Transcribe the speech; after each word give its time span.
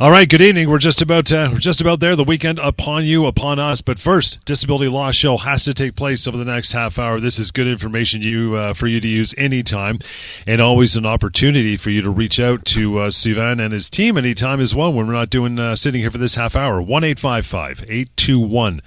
All 0.00 0.10
right, 0.10 0.28
good 0.28 0.42
evening. 0.42 0.68
We're 0.68 0.78
just 0.78 1.00
about 1.00 1.30
uh, 1.30 1.50
we're 1.52 1.60
just 1.60 1.80
about 1.80 2.00
there. 2.00 2.16
The 2.16 2.24
weekend 2.24 2.58
upon 2.58 3.04
you, 3.04 3.26
upon 3.26 3.60
us. 3.60 3.80
But 3.80 4.00
first, 4.00 4.44
Disability 4.44 4.88
Law 4.88 5.12
Show 5.12 5.36
has 5.36 5.62
to 5.66 5.72
take 5.72 5.94
place 5.94 6.26
over 6.26 6.36
the 6.36 6.44
next 6.44 6.72
half 6.72 6.98
hour. 6.98 7.20
This 7.20 7.38
is 7.38 7.52
good 7.52 7.68
information 7.68 8.20
you 8.20 8.56
uh, 8.56 8.72
for 8.72 8.88
you 8.88 8.98
to 8.98 9.06
use 9.06 9.36
anytime, 9.38 10.00
and 10.48 10.60
always 10.60 10.96
an 10.96 11.06
opportunity 11.06 11.76
for 11.76 11.90
you 11.90 12.02
to 12.02 12.10
reach 12.10 12.40
out 12.40 12.64
to 12.64 12.98
uh, 12.98 13.10
Sivan 13.10 13.64
and 13.64 13.72
his 13.72 13.88
team 13.88 14.18
anytime 14.18 14.58
as 14.58 14.74
well. 14.74 14.92
When 14.92 15.06
we're 15.06 15.12
not 15.12 15.30
doing 15.30 15.60
uh, 15.60 15.76
sitting 15.76 16.00
here 16.00 16.10
for 16.10 16.18
this 16.18 16.34
half 16.34 16.56
hour, 16.56 16.82
one 16.82 17.04
eight 17.04 17.20
five 17.20 17.46
five 17.46 17.84
eight 17.88 18.10
two 18.16 18.40
one. 18.40 18.80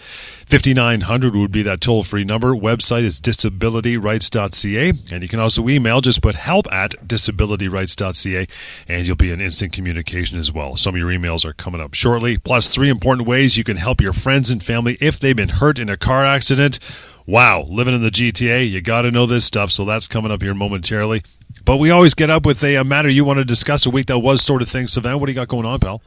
5900 0.48 1.36
would 1.36 1.52
be 1.52 1.62
that 1.64 1.82
toll 1.82 2.04
free 2.04 2.24
number. 2.24 2.54
Website 2.54 3.04
is 3.04 3.20
disabilityrights.ca. 3.20 4.94
And 5.12 5.22
you 5.22 5.28
can 5.28 5.42
also 5.42 5.68
email, 5.68 6.00
just 6.00 6.22
put 6.22 6.36
help 6.36 6.72
at 6.72 6.92
disabilityrights.ca, 7.06 8.48
and 8.88 9.06
you'll 9.06 9.18
be 9.18 9.32
in 9.32 9.42
instant 9.42 9.74
communication 9.74 10.40
as 10.40 10.50
well. 10.54 10.78
Some 10.78 10.96
of 10.96 11.00
your 11.00 11.10
emails 11.10 11.44
are 11.44 11.52
coming 11.52 11.82
up 11.82 11.94
shortly. 11.96 12.38
Plus, 12.38 12.74
three 12.74 12.90
important 12.90 13.28
ways 13.28 13.58
you 13.58 13.66
can 13.66 13.76
help 13.76 14.00
your 14.00 14.14
friends 14.14 14.50
and 14.50 14.64
family 14.64 14.98
if 15.02 15.20
they've 15.20 15.36
been 15.36 15.50
hurt 15.50 15.80
in 15.80 15.90
a 15.90 15.98
car 15.98 16.26
accident. 16.26 16.80
Wow, 17.26 17.66
living 17.68 17.94
in 17.94 18.02
the 18.02 18.10
GTA, 18.10 18.70
you 18.70 18.80
got 18.80 19.02
to 19.02 19.12
know 19.12 19.26
this 19.26 19.44
stuff. 19.44 19.70
So 19.72 19.84
that's 19.84 20.08
coming 20.08 20.32
up 20.32 20.42
here 20.42 20.54
momentarily. 20.54 21.24
But 21.66 21.76
we 21.76 21.90
always 21.90 22.14
get 22.14 22.30
up 22.30 22.46
with 22.46 22.64
a, 22.64 22.76
a 22.76 22.86
matter 22.86 23.10
you 23.10 23.26
want 23.26 23.40
to 23.40 23.46
discuss, 23.46 23.86
a 23.86 23.90
week 23.90 24.06
that 24.06 24.20
was 24.20 24.42
sort 24.42 24.62
of 24.62 24.70
thing. 24.70 24.86
Sivan, 24.86 25.20
what 25.20 25.26
do 25.26 25.34
you 25.34 25.36
got 25.36 25.50
going 25.50 25.66
on, 25.66 25.82
pal? 25.82 26.02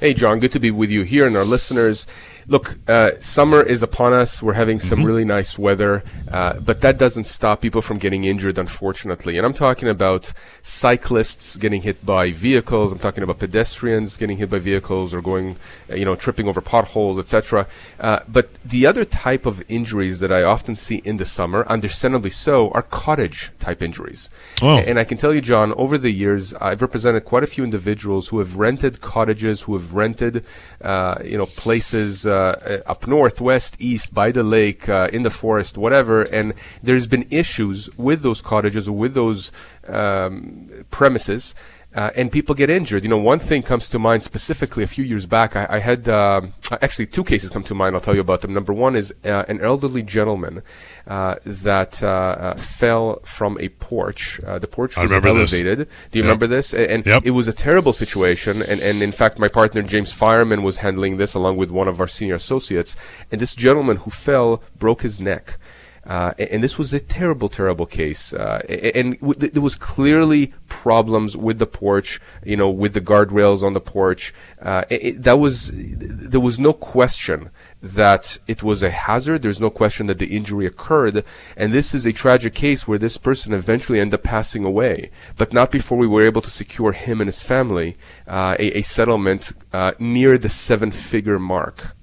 Hey, 0.00 0.14
John, 0.14 0.40
good 0.40 0.52
to 0.52 0.58
be 0.58 0.70
with 0.70 0.90
you 0.90 1.02
here 1.02 1.26
and 1.26 1.36
our 1.36 1.44
listeners. 1.44 2.06
Look, 2.46 2.76
uh, 2.88 3.12
summer 3.20 3.62
is 3.62 3.82
upon 3.82 4.12
us. 4.12 4.42
We're 4.42 4.52
having 4.52 4.80
some 4.80 4.98
mm-hmm. 4.98 5.06
really 5.06 5.24
nice 5.24 5.58
weather, 5.58 6.02
uh, 6.30 6.54
but 6.60 6.82
that 6.82 6.98
doesn't 6.98 7.24
stop 7.24 7.62
people 7.62 7.80
from 7.80 7.98
getting 7.98 8.24
injured, 8.24 8.58
unfortunately. 8.58 9.38
And 9.38 9.46
I'm 9.46 9.54
talking 9.54 9.88
about 9.88 10.32
cyclists 10.62 11.56
getting 11.56 11.82
hit 11.82 12.04
by 12.04 12.32
vehicles. 12.32 12.92
I'm 12.92 12.98
talking 12.98 13.24
about 13.24 13.38
pedestrians 13.38 14.16
getting 14.16 14.36
hit 14.36 14.50
by 14.50 14.58
vehicles 14.58 15.14
or 15.14 15.22
going, 15.22 15.56
uh, 15.90 15.94
you 15.94 16.04
know, 16.04 16.16
tripping 16.16 16.46
over 16.46 16.60
potholes, 16.60 17.18
etc. 17.18 17.66
Uh, 17.98 18.20
but 18.28 18.50
the 18.62 18.84
other 18.86 19.04
type 19.04 19.46
of 19.46 19.62
injuries 19.68 20.20
that 20.20 20.32
I 20.32 20.42
often 20.42 20.76
see 20.76 20.96
in 20.96 21.16
the 21.16 21.24
summer, 21.24 21.66
understandably 21.68 22.30
so, 22.30 22.70
are 22.72 22.82
cottage 22.82 23.52
type 23.58 23.82
injuries. 23.82 24.28
Oh. 24.62 24.78
And 24.78 24.98
I 24.98 25.04
can 25.04 25.16
tell 25.16 25.32
you, 25.32 25.40
John, 25.40 25.72
over 25.74 25.96
the 25.96 26.10
years, 26.10 26.52
I've 26.54 26.82
represented 26.82 27.24
quite 27.24 27.42
a 27.42 27.46
few 27.46 27.64
individuals 27.64 28.28
who 28.28 28.38
have 28.38 28.56
rented 28.56 29.00
cottages, 29.00 29.62
who 29.62 29.72
have 29.74 29.94
rented, 29.94 30.44
uh, 30.82 31.16
you 31.24 31.38
know, 31.38 31.46
places 31.46 32.26
uh, 32.34 32.78
up 32.86 33.06
north, 33.06 33.40
west, 33.40 33.76
east, 33.78 34.12
by 34.12 34.32
the 34.32 34.42
lake, 34.42 34.88
uh, 34.88 35.08
in 35.12 35.22
the 35.22 35.30
forest, 35.30 35.78
whatever. 35.78 36.22
And 36.22 36.54
there's 36.82 37.06
been 37.06 37.26
issues 37.30 37.88
with 37.96 38.22
those 38.22 38.40
cottages 38.42 38.88
with 38.90 39.14
those 39.14 39.52
um, 39.86 40.84
premises 40.90 41.54
uh, 41.94 42.10
and 42.16 42.30
people 42.32 42.54
get 42.54 42.70
injured. 42.70 43.04
You 43.04 43.08
know, 43.08 43.18
one 43.18 43.38
thing 43.38 43.62
comes 43.62 43.88
to 43.90 43.98
mind 43.98 44.22
specifically 44.22 44.82
a 44.82 44.86
few 44.86 45.04
years 45.04 45.26
back. 45.26 45.54
I, 45.54 45.66
I 45.70 45.78
had 45.78 46.08
uh, 46.08 46.42
actually 46.82 47.06
two 47.06 47.24
cases 47.24 47.50
come 47.50 47.62
to 47.64 47.74
mind. 47.74 47.94
I'll 47.94 48.00
tell 48.00 48.14
you 48.14 48.20
about 48.20 48.40
them. 48.40 48.52
Number 48.52 48.72
one 48.72 48.96
is 48.96 49.14
uh, 49.24 49.44
an 49.48 49.60
elderly 49.60 50.02
gentleman 50.02 50.62
uh, 51.06 51.36
that 51.46 52.02
uh, 52.02 52.06
uh, 52.06 52.54
fell 52.56 53.20
from 53.24 53.58
a 53.60 53.68
porch. 53.68 54.40
the 54.42 54.66
porch 54.66 54.96
was 54.96 55.12
elevated. 55.12 55.78
This. 55.78 55.88
Do 56.10 56.18
you 56.18 56.24
yep. 56.24 56.28
remember 56.28 56.46
this? 56.46 56.74
And, 56.74 57.06
yep. 57.06 57.22
it 57.24 57.30
was 57.30 57.46
a 57.46 57.52
terrible 57.52 57.92
situation. 57.92 58.62
And, 58.62 58.80
and 58.80 59.00
in 59.00 59.12
fact, 59.12 59.38
my 59.38 59.48
partner 59.48 59.82
James 59.82 60.12
Fireman 60.12 60.62
was 60.62 60.78
handling 60.78 61.18
this 61.18 61.34
along 61.34 61.56
with 61.56 61.70
one 61.70 61.86
of 61.86 62.00
our 62.00 62.08
senior 62.08 62.34
associates. 62.34 62.96
And 63.30 63.40
this 63.40 63.54
gentleman 63.54 63.98
who 63.98 64.10
fell 64.10 64.62
broke 64.76 65.02
his 65.02 65.20
neck. 65.20 65.58
Uh, 66.06 66.32
and 66.38 66.62
this 66.62 66.76
was 66.76 66.92
a 66.92 67.00
terrible, 67.00 67.48
terrible 67.48 67.86
case. 67.86 68.32
Uh, 68.32 68.60
and 68.94 69.18
w- 69.20 69.48
there 69.48 69.62
was 69.62 69.74
clearly 69.74 70.52
problems 70.68 71.36
with 71.36 71.58
the 71.58 71.66
porch, 71.66 72.20
you 72.44 72.56
know, 72.56 72.68
with 72.68 72.92
the 72.92 73.00
guardrails 73.00 73.62
on 73.62 73.72
the 73.72 73.80
porch. 73.80 74.34
Uh, 74.60 74.84
it, 74.90 75.22
that 75.22 75.38
was, 75.38 75.70
there 75.74 76.40
was 76.40 76.58
no 76.58 76.72
question 76.72 77.50
that 77.80 78.38
it 78.46 78.62
was 78.62 78.82
a 78.82 78.90
hazard. 78.90 79.42
There's 79.42 79.60
no 79.60 79.70
question 79.70 80.06
that 80.06 80.18
the 80.18 80.36
injury 80.36 80.66
occurred. 80.66 81.24
And 81.56 81.72
this 81.72 81.94
is 81.94 82.06
a 82.06 82.12
tragic 82.12 82.54
case 82.54 82.86
where 82.86 82.98
this 82.98 83.16
person 83.16 83.52
eventually 83.52 84.00
ended 84.00 84.20
up 84.20 84.22
passing 84.22 84.64
away, 84.64 85.10
but 85.36 85.52
not 85.52 85.70
before 85.70 85.98
we 85.98 86.06
were 86.06 86.22
able 86.22 86.42
to 86.42 86.50
secure 86.50 86.92
him 86.92 87.20
and 87.20 87.28
his 87.28 87.42
family 87.42 87.96
uh, 88.26 88.56
a, 88.58 88.78
a, 88.78 88.82
settlement 88.82 89.52
uh, 89.72 89.92
near 89.98 90.38
the 90.38 90.48
seven 90.48 90.90
figure 90.90 91.38
mark. 91.38 91.93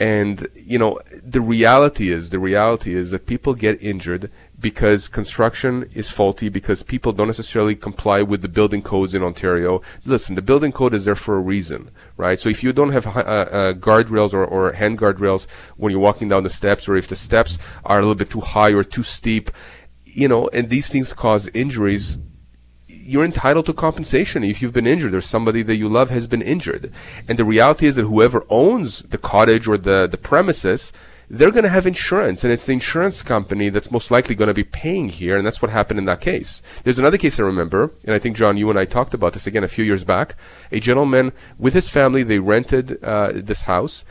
And, 0.00 0.46
you 0.54 0.78
know, 0.78 1.00
the 1.24 1.40
reality 1.40 2.12
is, 2.12 2.30
the 2.30 2.38
reality 2.38 2.94
is 2.94 3.10
that 3.10 3.26
people 3.26 3.54
get 3.54 3.82
injured 3.82 4.30
because 4.60 5.08
construction 5.08 5.88
is 5.92 6.10
faulty, 6.10 6.48
because 6.48 6.82
people 6.82 7.12
don't 7.12 7.26
necessarily 7.26 7.74
comply 7.74 8.22
with 8.22 8.42
the 8.42 8.48
building 8.48 8.82
codes 8.82 9.14
in 9.14 9.22
Ontario. 9.22 9.82
Listen, 10.04 10.36
the 10.36 10.42
building 10.42 10.72
code 10.72 10.94
is 10.94 11.04
there 11.04 11.16
for 11.16 11.36
a 11.36 11.40
reason, 11.40 11.90
right? 12.16 12.38
So 12.38 12.48
if 12.48 12.62
you 12.62 12.72
don't 12.72 12.92
have 12.92 13.06
uh, 13.06 13.20
uh, 13.20 13.72
guardrails 13.74 14.32
or, 14.32 14.44
or 14.44 14.72
hand 14.72 14.98
guardrails 14.98 15.46
when 15.76 15.90
you're 15.90 16.00
walking 16.00 16.28
down 16.28 16.44
the 16.44 16.50
steps, 16.50 16.88
or 16.88 16.96
if 16.96 17.08
the 17.08 17.16
steps 17.16 17.58
are 17.84 17.98
a 17.98 18.00
little 18.00 18.14
bit 18.14 18.30
too 18.30 18.40
high 18.40 18.72
or 18.72 18.84
too 18.84 19.02
steep, 19.02 19.50
you 20.04 20.28
know, 20.28 20.48
and 20.52 20.70
these 20.70 20.88
things 20.88 21.12
cause 21.12 21.48
injuries 21.48 22.18
you're 23.08 23.24
entitled 23.24 23.64
to 23.66 23.72
compensation 23.72 24.44
if 24.44 24.60
you've 24.60 24.74
been 24.74 24.86
injured 24.86 25.14
or 25.14 25.22
somebody 25.22 25.62
that 25.62 25.76
you 25.76 25.88
love 25.88 26.10
has 26.10 26.26
been 26.26 26.42
injured. 26.42 26.92
And 27.26 27.38
the 27.38 27.44
reality 27.44 27.86
is 27.86 27.96
that 27.96 28.04
whoever 28.04 28.44
owns 28.50 29.00
the 29.02 29.16
cottage 29.16 29.66
or 29.66 29.78
the, 29.78 30.06
the 30.06 30.18
premises, 30.18 30.92
they're 31.30 31.50
going 31.50 31.64
to 31.64 31.70
have 31.70 31.86
insurance, 31.86 32.44
and 32.44 32.52
it's 32.52 32.66
the 32.66 32.72
insurance 32.72 33.22
company 33.22 33.68
that's 33.70 33.90
most 33.90 34.10
likely 34.10 34.34
going 34.34 34.48
to 34.48 34.54
be 34.54 34.64
paying 34.64 35.08
here, 35.08 35.36
and 35.36 35.46
that's 35.46 35.60
what 35.60 35.70
happened 35.70 35.98
in 35.98 36.04
that 36.06 36.20
case. 36.20 36.62
There's 36.84 36.98
another 36.98 37.18
case 37.18 37.38
I 37.38 37.44
remember, 37.44 37.92
and 38.04 38.14
I 38.14 38.18
think, 38.18 38.36
John, 38.36 38.56
you 38.56 38.70
and 38.70 38.78
I 38.78 38.84
talked 38.84 39.14
about 39.14 39.32
this 39.32 39.46
again 39.46 39.64
a 39.64 39.68
few 39.68 39.84
years 39.84 40.04
back. 40.04 40.36
A 40.72 40.80
gentleman 40.80 41.32
with 41.58 41.74
his 41.74 41.88
family, 41.88 42.22
they 42.22 42.38
rented 42.38 43.02
uh, 43.02 43.32
this 43.34 43.62
house, 43.62 44.04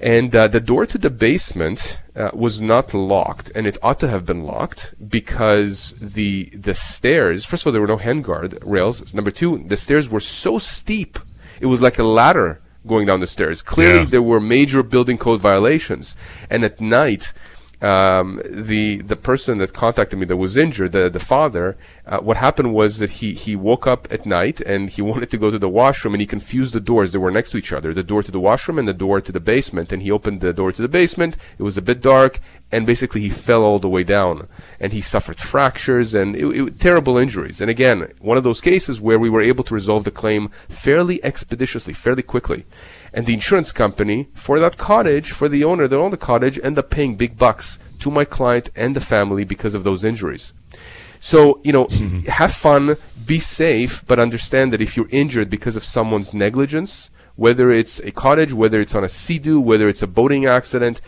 and 0.00 0.34
uh, 0.34 0.48
the 0.48 0.60
door 0.60 0.86
to 0.86 0.96
the 0.96 1.10
basement 1.10 1.98
uh, 2.16 2.30
was 2.32 2.60
not 2.60 2.94
locked, 2.94 3.52
and 3.54 3.66
it 3.66 3.76
ought 3.82 4.00
to 4.00 4.08
have 4.08 4.24
been 4.24 4.44
locked 4.44 4.94
because 5.08 5.92
the 6.00 6.50
the 6.54 6.74
stairs. 6.74 7.44
First 7.44 7.62
of 7.62 7.66
all, 7.68 7.72
there 7.72 7.82
were 7.82 7.86
no 7.86 7.98
handguard 7.98 8.58
rails. 8.64 9.12
Number 9.12 9.30
two, 9.30 9.62
the 9.66 9.76
stairs 9.76 10.08
were 10.08 10.20
so 10.20 10.58
steep; 10.58 11.18
it 11.60 11.66
was 11.66 11.82
like 11.82 11.98
a 11.98 12.02
ladder 12.02 12.60
going 12.86 13.06
down 13.06 13.20
the 13.20 13.26
stairs. 13.26 13.60
Clearly, 13.60 14.00
yeah. 14.00 14.06
there 14.06 14.22
were 14.22 14.40
major 14.40 14.82
building 14.82 15.18
code 15.18 15.40
violations, 15.40 16.16
and 16.48 16.64
at 16.64 16.80
night 16.80 17.34
um, 17.82 18.42
the 18.44 19.00
the 19.00 19.16
person 19.16 19.58
that 19.58 19.72
contacted 19.72 20.18
me 20.18 20.26
that 20.26 20.36
was 20.36 20.56
injured, 20.56 20.92
the 20.92 21.08
the 21.08 21.18
father, 21.18 21.78
uh, 22.06 22.18
what 22.18 22.36
happened 22.36 22.74
was 22.74 22.98
that 22.98 23.10
he 23.10 23.32
he 23.32 23.56
woke 23.56 23.86
up 23.86 24.06
at 24.10 24.26
night 24.26 24.60
and 24.60 24.90
he 24.90 25.02
wanted 25.10 25.30
to 25.30 25.38
go 25.38 25.50
to 25.50 25.58
the 25.58 25.68
washroom 25.68 26.14
and 26.14 26.20
he 26.20 26.26
confused 26.26 26.74
the 26.74 26.80
doors. 26.80 27.12
They 27.12 27.18
were 27.18 27.30
next 27.30 27.50
to 27.50 27.56
each 27.56 27.72
other, 27.72 27.94
the 27.94 28.02
door 28.02 28.22
to 28.22 28.30
the 28.30 28.40
washroom 28.40 28.78
and 28.78 28.86
the 28.86 28.92
door 28.92 29.20
to 29.20 29.32
the 29.32 29.40
basement. 29.40 29.92
And 29.92 30.02
he 30.02 30.10
opened 30.10 30.40
the 30.40 30.52
door 30.52 30.72
to 30.72 30.82
the 30.82 30.88
basement. 30.88 31.36
It 31.58 31.62
was 31.62 31.78
a 31.78 31.82
bit 31.82 32.02
dark, 32.02 32.40
and 32.70 32.86
basically 32.86 33.22
he 33.22 33.30
fell 33.30 33.62
all 33.62 33.78
the 33.78 33.88
way 33.88 34.04
down 34.04 34.46
and 34.78 34.92
he 34.92 35.00
suffered 35.00 35.38
fractures 35.38 36.14
and 36.14 36.36
it, 36.36 36.44
it, 36.44 36.80
terrible 36.80 37.16
injuries. 37.16 37.60
And 37.60 37.70
again, 37.70 38.12
one 38.20 38.36
of 38.36 38.44
those 38.44 38.60
cases 38.60 39.00
where 39.00 39.18
we 39.18 39.30
were 39.30 39.40
able 39.40 39.64
to 39.64 39.74
resolve 39.74 40.04
the 40.04 40.10
claim 40.10 40.50
fairly 40.68 41.22
expeditiously, 41.24 41.94
fairly 41.94 42.22
quickly 42.22 42.66
and 43.12 43.26
the 43.26 43.34
insurance 43.34 43.72
company 43.72 44.28
for 44.34 44.58
that 44.60 44.76
cottage, 44.76 45.32
for 45.32 45.48
the 45.48 45.64
owner 45.64 45.88
that 45.88 45.96
owned 45.96 46.12
the 46.12 46.18
cottage, 46.18 46.58
end 46.62 46.78
up 46.78 46.90
paying 46.90 47.16
big 47.16 47.36
bucks 47.36 47.78
to 48.00 48.10
my 48.10 48.24
client 48.24 48.70
and 48.74 48.96
the 48.96 49.00
family 49.00 49.44
because 49.44 49.74
of 49.74 49.84
those 49.84 50.04
injuries. 50.04 50.52
So, 51.20 51.60
you 51.62 51.72
know, 51.72 51.86
have 52.28 52.54
fun, 52.54 52.96
be 53.26 53.38
safe, 53.38 54.04
but 54.06 54.18
understand 54.18 54.72
that 54.72 54.80
if 54.80 54.96
you're 54.96 55.08
injured 55.10 55.50
because 55.50 55.76
of 55.76 55.84
someone's 55.84 56.32
negligence, 56.32 57.10
whether 57.36 57.70
it's 57.70 58.00
a 58.00 58.10
cottage, 58.10 58.52
whether 58.52 58.80
it's 58.80 58.94
on 58.94 59.04
a 59.04 59.08
sea-doo, 59.08 59.60
whether 59.60 59.88
it's 59.88 60.02
a 60.02 60.06
boating 60.06 60.46
accident, 60.46 61.00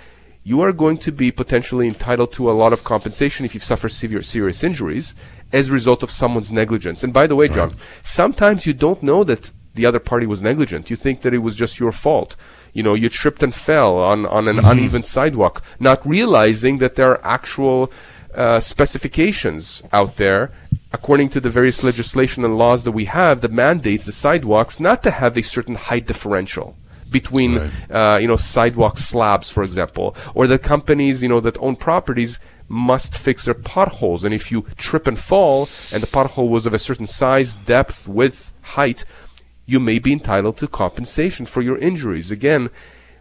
you 0.44 0.60
are 0.60 0.72
going 0.72 0.98
to 0.98 1.12
be 1.12 1.30
potentially 1.30 1.86
entitled 1.86 2.32
to 2.32 2.50
a 2.50 2.52
lot 2.52 2.72
of 2.72 2.84
compensation 2.84 3.44
if 3.44 3.54
you've 3.54 3.62
suffered 3.62 3.90
severe, 3.90 4.22
serious 4.22 4.64
injuries 4.64 5.14
as 5.52 5.68
a 5.68 5.72
result 5.72 6.02
of 6.02 6.10
someone's 6.10 6.50
negligence. 6.50 7.04
And 7.04 7.12
by 7.12 7.26
the 7.26 7.36
way, 7.36 7.48
John, 7.48 7.68
right. 7.68 7.78
sometimes 8.02 8.66
you 8.66 8.72
don't 8.72 9.02
know 9.02 9.24
that 9.24 9.52
the 9.74 9.86
other 9.86 9.98
party 9.98 10.26
was 10.26 10.42
negligent. 10.42 10.90
You 10.90 10.96
think 10.96 11.22
that 11.22 11.34
it 11.34 11.38
was 11.38 11.56
just 11.56 11.80
your 11.80 11.92
fault. 11.92 12.36
You 12.72 12.82
know, 12.82 12.94
you 12.94 13.08
tripped 13.08 13.42
and 13.42 13.54
fell 13.54 13.98
on, 13.98 14.26
on 14.26 14.48
an 14.48 14.56
mm-hmm. 14.56 14.70
uneven 14.70 15.02
sidewalk, 15.02 15.62
not 15.78 16.06
realizing 16.06 16.78
that 16.78 16.94
there 16.94 17.10
are 17.10 17.24
actual 17.24 17.92
uh, 18.34 18.60
specifications 18.60 19.82
out 19.92 20.16
there, 20.16 20.50
according 20.92 21.28
to 21.30 21.40
the 21.40 21.50
various 21.50 21.82
legislation 21.84 22.44
and 22.44 22.56
laws 22.56 22.84
that 22.84 22.92
we 22.92 23.06
have, 23.06 23.40
that 23.40 23.52
mandates 23.52 24.06
the 24.06 24.12
sidewalks 24.12 24.80
not 24.80 25.02
to 25.02 25.10
have 25.10 25.36
a 25.36 25.42
certain 25.42 25.74
height 25.74 26.06
differential 26.06 26.76
between, 27.10 27.58
right. 27.58 27.90
uh, 27.90 28.18
you 28.18 28.26
know, 28.26 28.36
sidewalk 28.36 28.96
slabs, 28.96 29.50
for 29.50 29.62
example, 29.62 30.16
or 30.34 30.46
the 30.46 30.58
companies, 30.58 31.22
you 31.22 31.28
know, 31.28 31.40
that 31.40 31.58
own 31.58 31.76
properties 31.76 32.40
must 32.68 33.14
fix 33.14 33.44
their 33.44 33.54
potholes. 33.54 34.24
And 34.24 34.32
if 34.32 34.50
you 34.50 34.64
trip 34.78 35.06
and 35.06 35.18
fall, 35.18 35.68
and 35.92 36.02
the 36.02 36.06
pothole 36.06 36.48
was 36.48 36.64
of 36.64 36.72
a 36.72 36.78
certain 36.78 37.06
size, 37.06 37.54
depth, 37.54 38.08
width, 38.08 38.54
height, 38.62 39.04
you 39.66 39.80
may 39.80 39.98
be 39.98 40.12
entitled 40.12 40.56
to 40.58 40.66
compensation 40.68 41.46
for 41.46 41.62
your 41.62 41.78
injuries. 41.78 42.30
Again, 42.30 42.70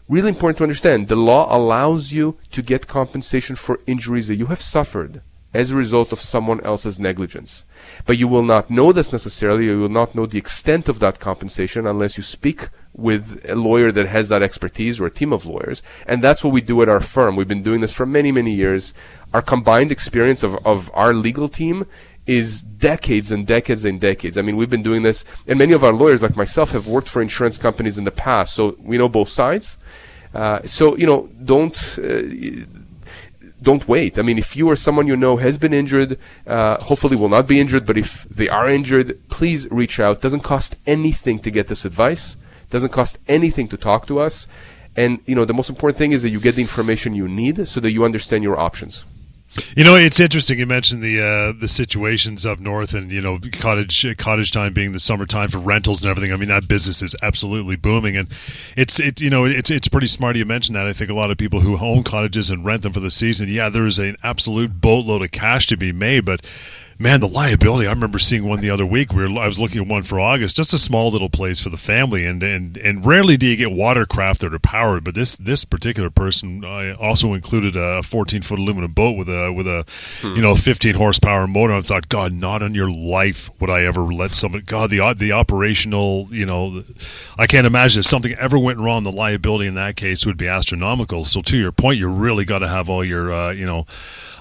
really 0.07 0.29
important 0.29 0.57
to 0.57 0.63
understand 0.63 1.07
the 1.07 1.15
law 1.15 1.55
allows 1.55 2.11
you 2.11 2.37
to 2.51 2.61
get 2.61 2.87
compensation 2.87 3.55
for 3.55 3.79
injuries 3.87 4.27
that 4.27 4.35
you 4.35 4.47
have 4.47 4.61
suffered 4.61 5.21
as 5.53 5.71
a 5.71 5.75
result 5.75 6.11
of 6.11 6.21
someone 6.21 6.61
else's 6.61 6.97
negligence. 6.97 7.65
But 8.05 8.17
you 8.17 8.27
will 8.27 8.43
not 8.43 8.69
know 8.69 8.93
this 8.93 9.11
necessarily, 9.11 9.65
you 9.65 9.79
will 9.79 9.89
not 9.89 10.15
know 10.15 10.25
the 10.25 10.37
extent 10.37 10.87
of 10.87 10.99
that 10.99 11.19
compensation 11.19 11.85
unless 11.85 12.17
you 12.17 12.23
speak 12.23 12.69
with 12.93 13.43
a 13.47 13.55
lawyer 13.55 13.91
that 13.91 14.07
has 14.07 14.29
that 14.29 14.41
expertise 14.41 14.99
or 14.99 15.05
a 15.05 15.11
team 15.11 15.33
of 15.33 15.45
lawyers. 15.45 15.81
And 16.07 16.23
that's 16.23 16.43
what 16.43 16.53
we 16.53 16.61
do 16.61 16.81
at 16.81 16.89
our 16.89 17.01
firm. 17.01 17.35
We've 17.35 17.47
been 17.47 17.63
doing 17.63 17.81
this 17.81 17.93
for 17.93 18.05
many, 18.05 18.31
many 18.31 18.53
years. 18.53 18.93
Our 19.33 19.41
combined 19.41 19.91
experience 19.91 20.43
of, 20.43 20.65
of 20.65 20.89
our 20.93 21.13
legal 21.13 21.47
team 21.47 21.85
is 22.27 22.61
decades 22.61 23.31
and 23.31 23.47
decades 23.47 23.83
and 23.85 23.99
decades. 23.99 24.37
I 24.37 24.41
mean, 24.41 24.55
we've 24.55 24.69
been 24.69 24.83
doing 24.83 25.03
this, 25.03 25.25
and 25.47 25.57
many 25.57 25.73
of 25.73 25.83
our 25.83 25.93
lawyers, 25.93 26.21
like 26.21 26.35
myself, 26.35 26.71
have 26.71 26.87
worked 26.87 27.09
for 27.09 27.21
insurance 27.21 27.57
companies 27.57 27.97
in 27.97 28.03
the 28.03 28.11
past, 28.11 28.53
so 28.53 28.75
we 28.79 28.97
know 28.97 29.09
both 29.09 29.29
sides. 29.29 29.77
Uh, 30.33 30.61
so, 30.63 30.95
you 30.97 31.05
know, 31.05 31.29
don't. 31.43 31.99
Uh, 31.99 32.65
don't 33.61 33.87
wait. 33.87 34.17
I 34.17 34.23
mean, 34.23 34.39
if 34.39 34.55
you 34.55 34.67
or 34.67 34.75
someone 34.75 35.05
you 35.05 35.15
know 35.15 35.37
has 35.37 35.59
been 35.59 35.71
injured, 35.71 36.17
uh, 36.47 36.83
hopefully 36.83 37.15
will 37.15 37.29
not 37.29 37.45
be 37.47 37.59
injured, 37.59 37.85
but 37.85 37.95
if 37.95 38.23
they 38.23 38.49
are 38.49 38.67
injured, 38.67 39.19
please 39.29 39.69
reach 39.69 39.99
out. 39.99 40.19
Doesn't 40.19 40.39
cost 40.39 40.75
anything 40.87 41.37
to 41.39 41.51
get 41.51 41.67
this 41.67 41.85
advice. 41.85 42.37
Doesn't 42.71 42.91
cost 42.91 43.19
anything 43.27 43.67
to 43.67 43.77
talk 43.77 44.07
to 44.07 44.19
us. 44.19 44.47
And, 44.95 45.19
you 45.27 45.35
know, 45.35 45.45
the 45.45 45.53
most 45.53 45.69
important 45.69 45.97
thing 45.97 46.11
is 46.11 46.23
that 46.23 46.29
you 46.29 46.39
get 46.39 46.55
the 46.55 46.61
information 46.61 47.13
you 47.13 47.27
need 47.27 47.67
so 47.67 47.79
that 47.79 47.91
you 47.91 48.03
understand 48.03 48.43
your 48.43 48.59
options. 48.59 49.05
You 49.75 49.83
know, 49.83 49.95
it's 49.95 50.19
interesting. 50.19 50.59
You 50.59 50.65
mentioned 50.65 51.01
the 51.01 51.19
uh, 51.19 51.59
the 51.59 51.67
situations 51.67 52.45
up 52.45 52.59
north, 52.59 52.93
and 52.93 53.11
you 53.11 53.21
know, 53.21 53.37
cottage 53.59 54.05
cottage 54.17 54.51
time 54.51 54.71
being 54.71 54.93
the 54.93 54.99
summertime 54.99 55.49
for 55.49 55.57
rentals 55.57 56.01
and 56.01 56.09
everything. 56.09 56.31
I 56.31 56.37
mean, 56.37 56.47
that 56.47 56.69
business 56.69 57.01
is 57.01 57.15
absolutely 57.21 57.75
booming, 57.75 58.15
and 58.15 58.29
it's 58.77 58.99
it 59.01 59.19
you 59.19 59.29
know 59.29 59.43
it's 59.43 59.69
it's 59.69 59.89
pretty 59.89 60.07
smart 60.07 60.37
you 60.37 60.45
mentioned 60.45 60.77
that. 60.77 60.87
I 60.87 60.93
think 60.93 61.09
a 61.09 61.13
lot 61.13 61.31
of 61.31 61.37
people 61.37 61.59
who 61.59 61.77
own 61.77 62.03
cottages 62.03 62.49
and 62.49 62.63
rent 62.63 62.83
them 62.83 62.93
for 62.93 63.01
the 63.01 63.11
season, 63.11 63.49
yeah, 63.49 63.67
there 63.67 63.85
is 63.85 63.99
an 63.99 64.15
absolute 64.23 64.79
boatload 64.79 65.21
of 65.21 65.31
cash 65.31 65.67
to 65.67 65.75
be 65.75 65.91
made, 65.91 66.23
but 66.23 66.45
man, 67.01 67.19
the 67.19 67.27
liability. 67.27 67.87
I 67.87 67.91
remember 67.91 68.19
seeing 68.19 68.47
one 68.47 68.61
the 68.61 68.69
other 68.69 68.85
week. 68.85 69.11
We 69.11 69.23
were, 69.23 69.39
I 69.39 69.47
was 69.47 69.59
looking 69.59 69.81
at 69.81 69.87
one 69.87 70.03
for 70.03 70.19
August, 70.19 70.55
just 70.55 70.73
a 70.73 70.77
small 70.77 71.09
little 71.09 71.29
place 71.29 71.59
for 71.59 71.69
the 71.69 71.77
family, 71.77 72.25
and 72.25 72.41
and 72.43 72.77
and 72.77 73.05
rarely 73.05 73.37
do 73.37 73.47
you 73.47 73.55
get 73.55 73.71
watercraft 73.71 74.41
that 74.41 74.53
are 74.53 74.59
powered. 74.59 75.03
But 75.03 75.15
this 75.15 75.35
this 75.35 75.65
particular 75.65 76.09
person 76.09 76.63
uh, 76.63 76.95
also 76.99 77.33
included 77.33 77.75
a 77.75 78.03
14 78.03 78.41
foot 78.43 78.59
aluminum 78.59 78.93
boat 78.93 79.17
with 79.17 79.27
a 79.27 79.51
with 79.51 79.67
a 79.67 79.85
hmm. 80.21 80.35
you 80.35 80.41
know 80.41 80.55
15 80.55 80.95
horsepower 80.95 81.47
motor. 81.47 81.73
I 81.73 81.81
thought, 81.81 82.09
God, 82.09 82.33
not 82.33 82.61
on 82.61 82.75
your 82.75 82.91
life 82.91 83.49
would 83.59 83.69
I 83.69 83.83
ever 83.83 84.01
let 84.01 84.35
somebody. 84.35 84.63
God, 84.63 84.89
the 84.89 85.13
the 85.17 85.31
operational, 85.31 86.27
you 86.29 86.45
know, 86.45 86.83
I 87.37 87.47
can't 87.47 87.65
imagine 87.65 87.99
if 87.99 88.05
something 88.05 88.33
ever 88.33 88.59
went 88.59 88.79
wrong. 88.79 89.03
The 89.03 89.11
liability 89.11 89.67
in 89.67 89.75
that 89.75 89.95
case 89.95 90.25
would 90.25 90.37
be 90.37 90.47
astronomical. 90.47 91.23
So 91.23 91.41
to 91.41 91.57
your 91.57 91.71
point, 91.71 91.97
you 91.97 92.09
really 92.09 92.45
got 92.45 92.59
to 92.59 92.67
have 92.67 92.89
all 92.89 93.03
your 93.03 93.31
uh, 93.33 93.51
you 93.51 93.65
know 93.65 93.85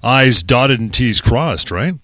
I's 0.02 0.42
dotted 0.42 0.80
and 0.80 0.92
T's 0.92 1.20
crossed, 1.20 1.70
right? 1.70 1.94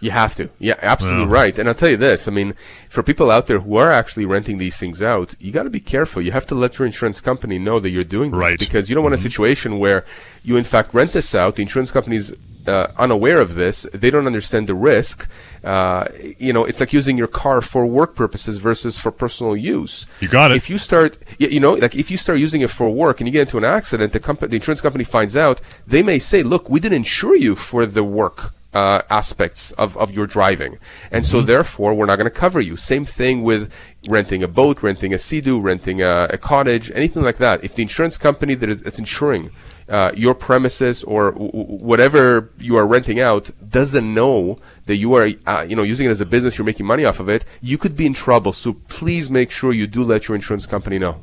You 0.00 0.10
have 0.12 0.34
to. 0.36 0.48
Yeah, 0.58 0.76
absolutely 0.80 1.26
right. 1.26 1.58
And 1.58 1.68
I'll 1.68 1.74
tell 1.74 1.90
you 1.90 1.98
this. 1.98 2.26
I 2.26 2.30
mean, 2.30 2.54
for 2.88 3.02
people 3.02 3.30
out 3.30 3.46
there 3.46 3.60
who 3.60 3.76
are 3.76 3.92
actually 3.92 4.24
renting 4.24 4.56
these 4.56 4.78
things 4.78 5.02
out, 5.02 5.34
you 5.38 5.52
got 5.52 5.64
to 5.64 5.70
be 5.70 5.80
careful. 5.80 6.22
You 6.22 6.32
have 6.32 6.46
to 6.46 6.54
let 6.54 6.78
your 6.78 6.86
insurance 6.86 7.20
company 7.20 7.58
know 7.58 7.78
that 7.80 7.90
you're 7.90 8.02
doing 8.02 8.30
this 8.30 8.40
right. 8.40 8.58
because 8.58 8.88
you 8.88 8.94
don't 8.94 9.04
want 9.04 9.14
mm-hmm. 9.14 9.26
a 9.26 9.30
situation 9.30 9.78
where 9.78 10.04
you 10.42 10.56
in 10.56 10.64
fact 10.64 10.94
rent 10.94 11.12
this 11.12 11.34
out. 11.34 11.56
The 11.56 11.62
insurance 11.62 11.90
company's 11.90 12.32
uh, 12.66 12.88
unaware 12.98 13.40
of 13.40 13.54
this. 13.54 13.86
They 13.92 14.10
don't 14.10 14.26
understand 14.26 14.68
the 14.68 14.74
risk. 14.74 15.28
Uh, 15.62 16.06
you 16.38 16.52
know, 16.52 16.64
it's 16.64 16.80
like 16.80 16.92
using 16.92 17.18
your 17.18 17.26
car 17.26 17.60
for 17.60 17.84
work 17.84 18.14
purposes 18.14 18.58
versus 18.58 18.98
for 18.98 19.10
personal 19.10 19.54
use. 19.54 20.06
You 20.20 20.28
got 20.28 20.50
it. 20.50 20.56
If 20.56 20.70
you 20.70 20.78
start, 20.78 21.18
you 21.38 21.60
know, 21.60 21.74
like 21.74 21.94
if 21.94 22.10
you 22.10 22.16
start 22.16 22.38
using 22.38 22.62
it 22.62 22.70
for 22.70 22.88
work 22.88 23.20
and 23.20 23.28
you 23.28 23.32
get 23.32 23.42
into 23.42 23.58
an 23.58 23.64
accident, 23.64 24.12
the 24.12 24.20
company, 24.20 24.48
the 24.50 24.56
insurance 24.56 24.80
company 24.80 25.04
finds 25.04 25.36
out, 25.36 25.60
they 25.86 26.02
may 26.02 26.18
say, 26.18 26.42
"Look, 26.42 26.70
we 26.70 26.80
didn't 26.80 26.96
insure 26.96 27.36
you 27.36 27.54
for 27.54 27.84
the 27.84 28.04
work." 28.04 28.54
Uh, 28.72 29.02
aspects 29.10 29.72
of, 29.72 29.96
of 29.96 30.12
your 30.12 30.26
driving. 30.26 30.78
And 31.10 31.24
mm-hmm. 31.24 31.30
so 31.30 31.42
therefore, 31.42 31.94
we're 31.94 32.06
not 32.06 32.16
going 32.16 32.30
to 32.30 32.38
cover 32.38 32.60
you. 32.60 32.76
Same 32.76 33.04
thing 33.04 33.42
with 33.42 33.72
renting 34.08 34.42
a 34.42 34.48
boat, 34.48 34.82
renting 34.82 35.12
a 35.12 35.18
sea-doo, 35.18 35.60
renting 35.60 36.02
a, 36.02 36.28
a, 36.30 36.38
cottage, 36.38 36.90
anything 36.92 37.22
like 37.22 37.38
that. 37.38 37.62
If 37.64 37.74
the 37.74 37.82
insurance 37.82 38.16
company 38.16 38.54
that 38.54 38.68
is 38.68 38.98
insuring 38.98 39.50
uh, 39.88 40.12
your 40.14 40.34
premises 40.34 41.02
or 41.04 41.32
w- 41.32 41.50
whatever 41.50 42.50
you 42.58 42.76
are 42.76 42.86
renting 42.86 43.18
out 43.18 43.50
doesn't 43.68 44.14
know 44.14 44.58
that 44.86 44.96
you 44.96 45.14
are, 45.14 45.28
uh, 45.46 45.66
you 45.68 45.74
know, 45.74 45.82
using 45.82 46.06
it 46.06 46.10
as 46.10 46.20
a 46.20 46.26
business, 46.26 46.56
you're 46.56 46.64
making 46.64 46.86
money 46.86 47.04
off 47.04 47.20
of 47.20 47.28
it, 47.28 47.44
you 47.60 47.76
could 47.76 47.96
be 47.96 48.06
in 48.06 48.14
trouble. 48.14 48.52
So 48.52 48.74
please 48.88 49.30
make 49.30 49.50
sure 49.50 49.72
you 49.72 49.86
do 49.86 50.04
let 50.04 50.28
your 50.28 50.36
insurance 50.36 50.66
company 50.66 50.98
know. 50.98 51.16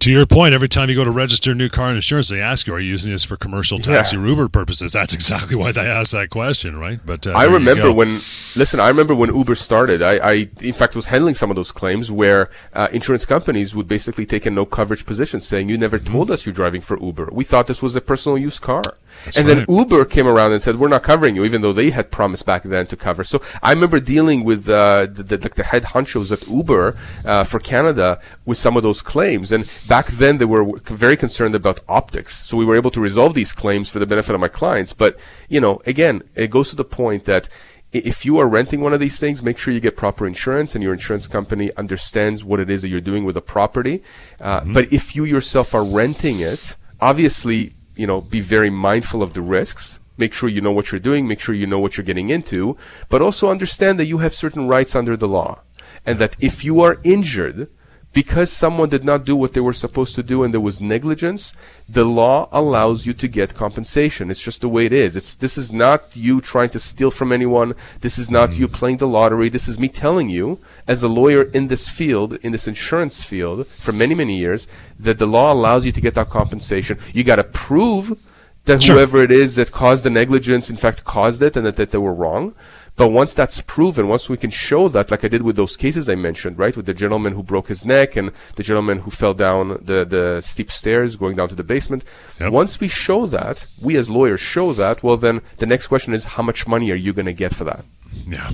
To 0.00 0.10
your 0.10 0.26
point, 0.26 0.54
every 0.54 0.68
time 0.68 0.88
you 0.88 0.96
go 0.96 1.04
to 1.04 1.10
register 1.10 1.52
a 1.52 1.54
new 1.54 1.68
car 1.68 1.90
insurance, 1.90 2.28
they 2.28 2.40
ask 2.40 2.66
you, 2.66 2.74
"Are 2.74 2.80
you 2.80 2.90
using 2.90 3.12
this 3.12 3.24
for 3.24 3.36
commercial 3.36 3.78
taxi 3.78 4.16
yeah. 4.16 4.24
Uber 4.24 4.48
purposes?" 4.48 4.92
That's 4.92 5.14
exactly 5.14 5.56
why 5.56 5.72
they 5.72 5.86
ask 5.86 6.12
that 6.12 6.30
question, 6.30 6.78
right? 6.78 7.00
But 7.04 7.26
uh, 7.26 7.32
I 7.32 7.44
remember 7.44 7.92
when, 7.92 8.08
listen, 8.08 8.80
I 8.80 8.88
remember 8.88 9.14
when 9.14 9.34
Uber 9.34 9.54
started. 9.54 10.02
I, 10.02 10.16
I, 10.16 10.32
in 10.60 10.72
fact, 10.72 10.96
was 10.96 11.06
handling 11.06 11.34
some 11.34 11.50
of 11.50 11.56
those 11.56 11.72
claims 11.72 12.10
where 12.10 12.50
uh, 12.72 12.88
insurance 12.92 13.26
companies 13.26 13.74
would 13.74 13.88
basically 13.88 14.26
take 14.26 14.46
a 14.46 14.50
no 14.50 14.64
coverage 14.64 15.04
position, 15.04 15.40
saying, 15.40 15.68
"You 15.68 15.78
never 15.78 15.98
told 15.98 16.26
mm-hmm. 16.26 16.32
us 16.32 16.46
you're 16.46 16.54
driving 16.54 16.80
for 16.80 16.98
Uber. 17.00 17.28
We 17.32 17.44
thought 17.44 17.66
this 17.66 17.82
was 17.82 17.94
a 17.94 18.00
personal 18.00 18.38
use 18.38 18.58
car." 18.58 18.82
That's 19.24 19.36
and 19.36 19.48
right. 19.48 19.66
then 19.66 19.76
Uber 19.76 20.04
came 20.06 20.26
around 20.26 20.52
and 20.52 20.62
said, 20.62 20.76
"We're 20.76 20.88
not 20.88 21.02
covering 21.02 21.36
you," 21.36 21.44
even 21.44 21.62
though 21.62 21.72
they 21.72 21.90
had 21.90 22.10
promised 22.10 22.46
back 22.46 22.62
then 22.62 22.86
to 22.86 22.96
cover. 22.96 23.24
So 23.24 23.42
I 23.62 23.72
remember 23.72 24.00
dealing 24.00 24.44
with 24.44 24.68
uh, 24.68 25.06
the, 25.10 25.22
the, 25.22 25.36
the, 25.36 25.64
head 25.64 25.84
honchos 25.84 26.32
at 26.32 26.46
Uber 26.48 26.96
uh, 27.24 27.44
for 27.44 27.58
Canada 27.58 28.20
with 28.44 28.58
some 28.58 28.76
of 28.76 28.82
those 28.82 29.02
claims, 29.02 29.52
and 29.52 29.70
back 29.88 30.06
then 30.06 30.38
they 30.38 30.44
were 30.44 30.78
very 30.80 31.16
concerned 31.16 31.54
about 31.54 31.80
optics. 31.88 32.44
So 32.46 32.56
we 32.56 32.64
were 32.64 32.76
able 32.76 32.90
to 32.92 33.00
resolve 33.00 33.34
these 33.34 33.52
claims 33.52 33.88
for 33.88 33.98
the 33.98 34.06
benefit 34.06 34.34
of 34.34 34.40
my 34.40 34.48
clients. 34.48 34.92
But 34.92 35.18
you 35.48 35.60
know, 35.60 35.80
again, 35.86 36.22
it 36.34 36.50
goes 36.50 36.70
to 36.70 36.76
the 36.76 36.84
point 36.84 37.24
that 37.24 37.48
if 37.92 38.24
you 38.24 38.38
are 38.38 38.46
renting 38.46 38.80
one 38.80 38.92
of 38.92 39.00
these 39.00 39.18
things, 39.18 39.42
make 39.42 39.58
sure 39.58 39.74
you 39.74 39.80
get 39.80 39.96
proper 39.96 40.26
insurance 40.26 40.74
and 40.74 40.84
your 40.84 40.92
insurance 40.92 41.26
company 41.26 41.72
understands 41.76 42.44
what 42.44 42.60
it 42.60 42.70
is 42.70 42.82
that 42.82 42.88
you're 42.88 43.00
doing 43.00 43.24
with 43.24 43.34
the 43.34 43.42
property. 43.42 44.02
Uh, 44.40 44.60
mm-hmm. 44.60 44.72
But 44.72 44.92
if 44.92 45.16
you 45.16 45.24
yourself 45.24 45.74
are 45.74 45.84
renting 45.84 46.38
it, 46.38 46.76
obviously 47.00 47.72
you 47.96 48.06
know, 48.06 48.20
be 48.20 48.40
very 48.40 48.70
mindful 48.70 49.22
of 49.22 49.34
the 49.34 49.42
risks. 49.42 49.98
Make 50.16 50.34
sure 50.34 50.48
you 50.48 50.60
know 50.60 50.72
what 50.72 50.92
you're 50.92 51.00
doing. 51.00 51.26
Make 51.26 51.40
sure 51.40 51.54
you 51.54 51.66
know 51.66 51.78
what 51.78 51.96
you're 51.96 52.04
getting 52.04 52.30
into. 52.30 52.76
But 53.08 53.22
also 53.22 53.50
understand 53.50 53.98
that 53.98 54.06
you 54.06 54.18
have 54.18 54.34
certain 54.34 54.68
rights 54.68 54.94
under 54.94 55.16
the 55.16 55.28
law. 55.28 55.62
And 56.04 56.18
that 56.18 56.36
if 56.40 56.64
you 56.64 56.80
are 56.80 56.98
injured, 57.04 57.68
because 58.12 58.50
someone 58.50 58.88
did 58.88 59.04
not 59.04 59.24
do 59.24 59.36
what 59.36 59.52
they 59.52 59.60
were 59.60 59.72
supposed 59.72 60.14
to 60.16 60.22
do 60.22 60.42
and 60.42 60.52
there 60.52 60.60
was 60.60 60.80
negligence, 60.80 61.52
the 61.88 62.04
law 62.04 62.48
allows 62.50 63.06
you 63.06 63.12
to 63.14 63.28
get 63.28 63.54
compensation. 63.54 64.30
It's 64.30 64.42
just 64.42 64.62
the 64.62 64.68
way 64.68 64.86
it 64.86 64.92
is. 64.92 65.14
It's 65.14 65.34
this 65.34 65.56
is 65.56 65.72
not 65.72 66.16
you 66.16 66.40
trying 66.40 66.70
to 66.70 66.80
steal 66.80 67.10
from 67.10 67.32
anyone. 67.32 67.74
This 68.00 68.18
is 68.18 68.30
not 68.30 68.50
mm-hmm. 68.50 68.60
you 68.60 68.68
playing 68.68 68.96
the 68.96 69.06
lottery. 69.06 69.48
This 69.48 69.68
is 69.68 69.78
me 69.78 69.88
telling 69.88 70.28
you, 70.28 70.58
as 70.88 71.02
a 71.02 71.08
lawyer 71.08 71.42
in 71.42 71.68
this 71.68 71.88
field, 71.88 72.34
in 72.42 72.50
this 72.52 72.66
insurance 72.66 73.22
field, 73.22 73.66
for 73.68 73.92
many 73.92 74.14
many 74.14 74.36
years, 74.36 74.66
that 74.98 75.18
the 75.18 75.26
law 75.26 75.52
allows 75.52 75.86
you 75.86 75.92
to 75.92 76.00
get 76.00 76.14
that 76.14 76.30
compensation. 76.30 76.98
You 77.12 77.22
got 77.22 77.36
to 77.36 77.44
prove 77.44 78.18
that 78.64 78.82
sure. 78.82 78.96
whoever 78.96 79.22
it 79.22 79.30
is 79.30 79.56
that 79.56 79.72
caused 79.72 80.04
the 80.04 80.10
negligence, 80.10 80.68
in 80.68 80.76
fact, 80.76 81.04
caused 81.04 81.42
it, 81.42 81.56
and 81.56 81.64
that, 81.64 81.76
that 81.76 81.92
they 81.92 81.98
were 81.98 82.14
wrong. 82.14 82.54
But 83.00 83.12
once 83.12 83.32
that's 83.32 83.62
proven, 83.62 84.08
once 84.08 84.28
we 84.28 84.36
can 84.36 84.50
show 84.50 84.86
that, 84.90 85.10
like 85.10 85.24
I 85.24 85.28
did 85.28 85.42
with 85.42 85.56
those 85.56 85.74
cases 85.74 86.06
I 86.06 86.16
mentioned, 86.16 86.58
right, 86.58 86.76
with 86.76 86.84
the 86.84 86.92
gentleman 86.92 87.32
who 87.32 87.42
broke 87.42 87.68
his 87.68 87.86
neck 87.86 88.14
and 88.14 88.30
the 88.56 88.62
gentleman 88.62 88.98
who 88.98 89.10
fell 89.10 89.32
down 89.32 89.80
the, 89.80 90.04
the 90.04 90.42
steep 90.42 90.70
stairs 90.70 91.16
going 91.16 91.34
down 91.34 91.48
to 91.48 91.54
the 91.54 91.64
basement, 91.64 92.04
yep. 92.38 92.52
once 92.52 92.78
we 92.78 92.88
show 92.88 93.24
that, 93.24 93.66
we 93.82 93.96
as 93.96 94.10
lawyers 94.10 94.40
show 94.40 94.74
that, 94.74 95.02
well, 95.02 95.16
then 95.16 95.40
the 95.56 95.64
next 95.64 95.86
question 95.86 96.12
is 96.12 96.36
how 96.36 96.42
much 96.42 96.66
money 96.66 96.90
are 96.90 96.94
you 96.94 97.14
going 97.14 97.24
to 97.24 97.32
get 97.32 97.54
for 97.54 97.64
that? 97.64 97.86
Yeah. 98.26 98.50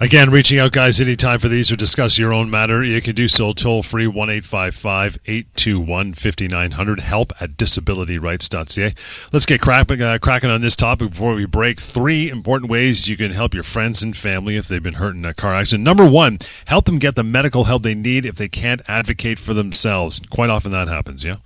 Again, 0.00 0.30
reaching 0.30 0.58
out, 0.58 0.72
guys, 0.72 1.00
anytime 1.00 1.38
for 1.38 1.48
these 1.48 1.72
or 1.72 1.76
discuss 1.76 2.18
your 2.18 2.32
own 2.32 2.50
matter, 2.50 2.84
you 2.84 3.00
can 3.00 3.14
do 3.14 3.28
so 3.28 3.52
toll 3.52 3.82
free 3.82 4.06
1 4.06 4.30
821 4.30 6.12
5900. 6.12 7.00
Help 7.00 7.32
at 7.40 7.56
disabilityrights.ca. 7.56 8.94
Let's 9.32 9.46
get 9.46 9.60
cracking, 9.60 10.02
uh, 10.02 10.18
cracking 10.20 10.50
on 10.50 10.60
this 10.60 10.76
topic 10.76 11.10
before 11.10 11.34
we 11.34 11.46
break. 11.46 11.80
Three 11.80 12.28
important 12.28 12.70
ways 12.70 13.08
you 13.08 13.16
can 13.16 13.32
help 13.32 13.54
your 13.54 13.62
friends 13.62 14.02
and 14.02 14.16
family 14.16 14.56
if 14.56 14.68
they've 14.68 14.82
been 14.82 14.94
hurt 14.94 15.14
in 15.16 15.24
a 15.24 15.34
car 15.34 15.54
accident. 15.54 15.84
Number 15.84 16.04
one, 16.04 16.38
help 16.66 16.84
them 16.84 16.98
get 16.98 17.14
the 17.14 17.24
medical 17.24 17.64
help 17.64 17.82
they 17.82 17.94
need 17.94 18.26
if 18.26 18.36
they 18.36 18.48
can't 18.48 18.82
advocate 18.88 19.38
for 19.38 19.54
themselves. 19.54 20.20
Quite 20.30 20.50
often 20.50 20.72
that 20.72 20.88
happens, 20.88 21.24
yeah? 21.24 21.36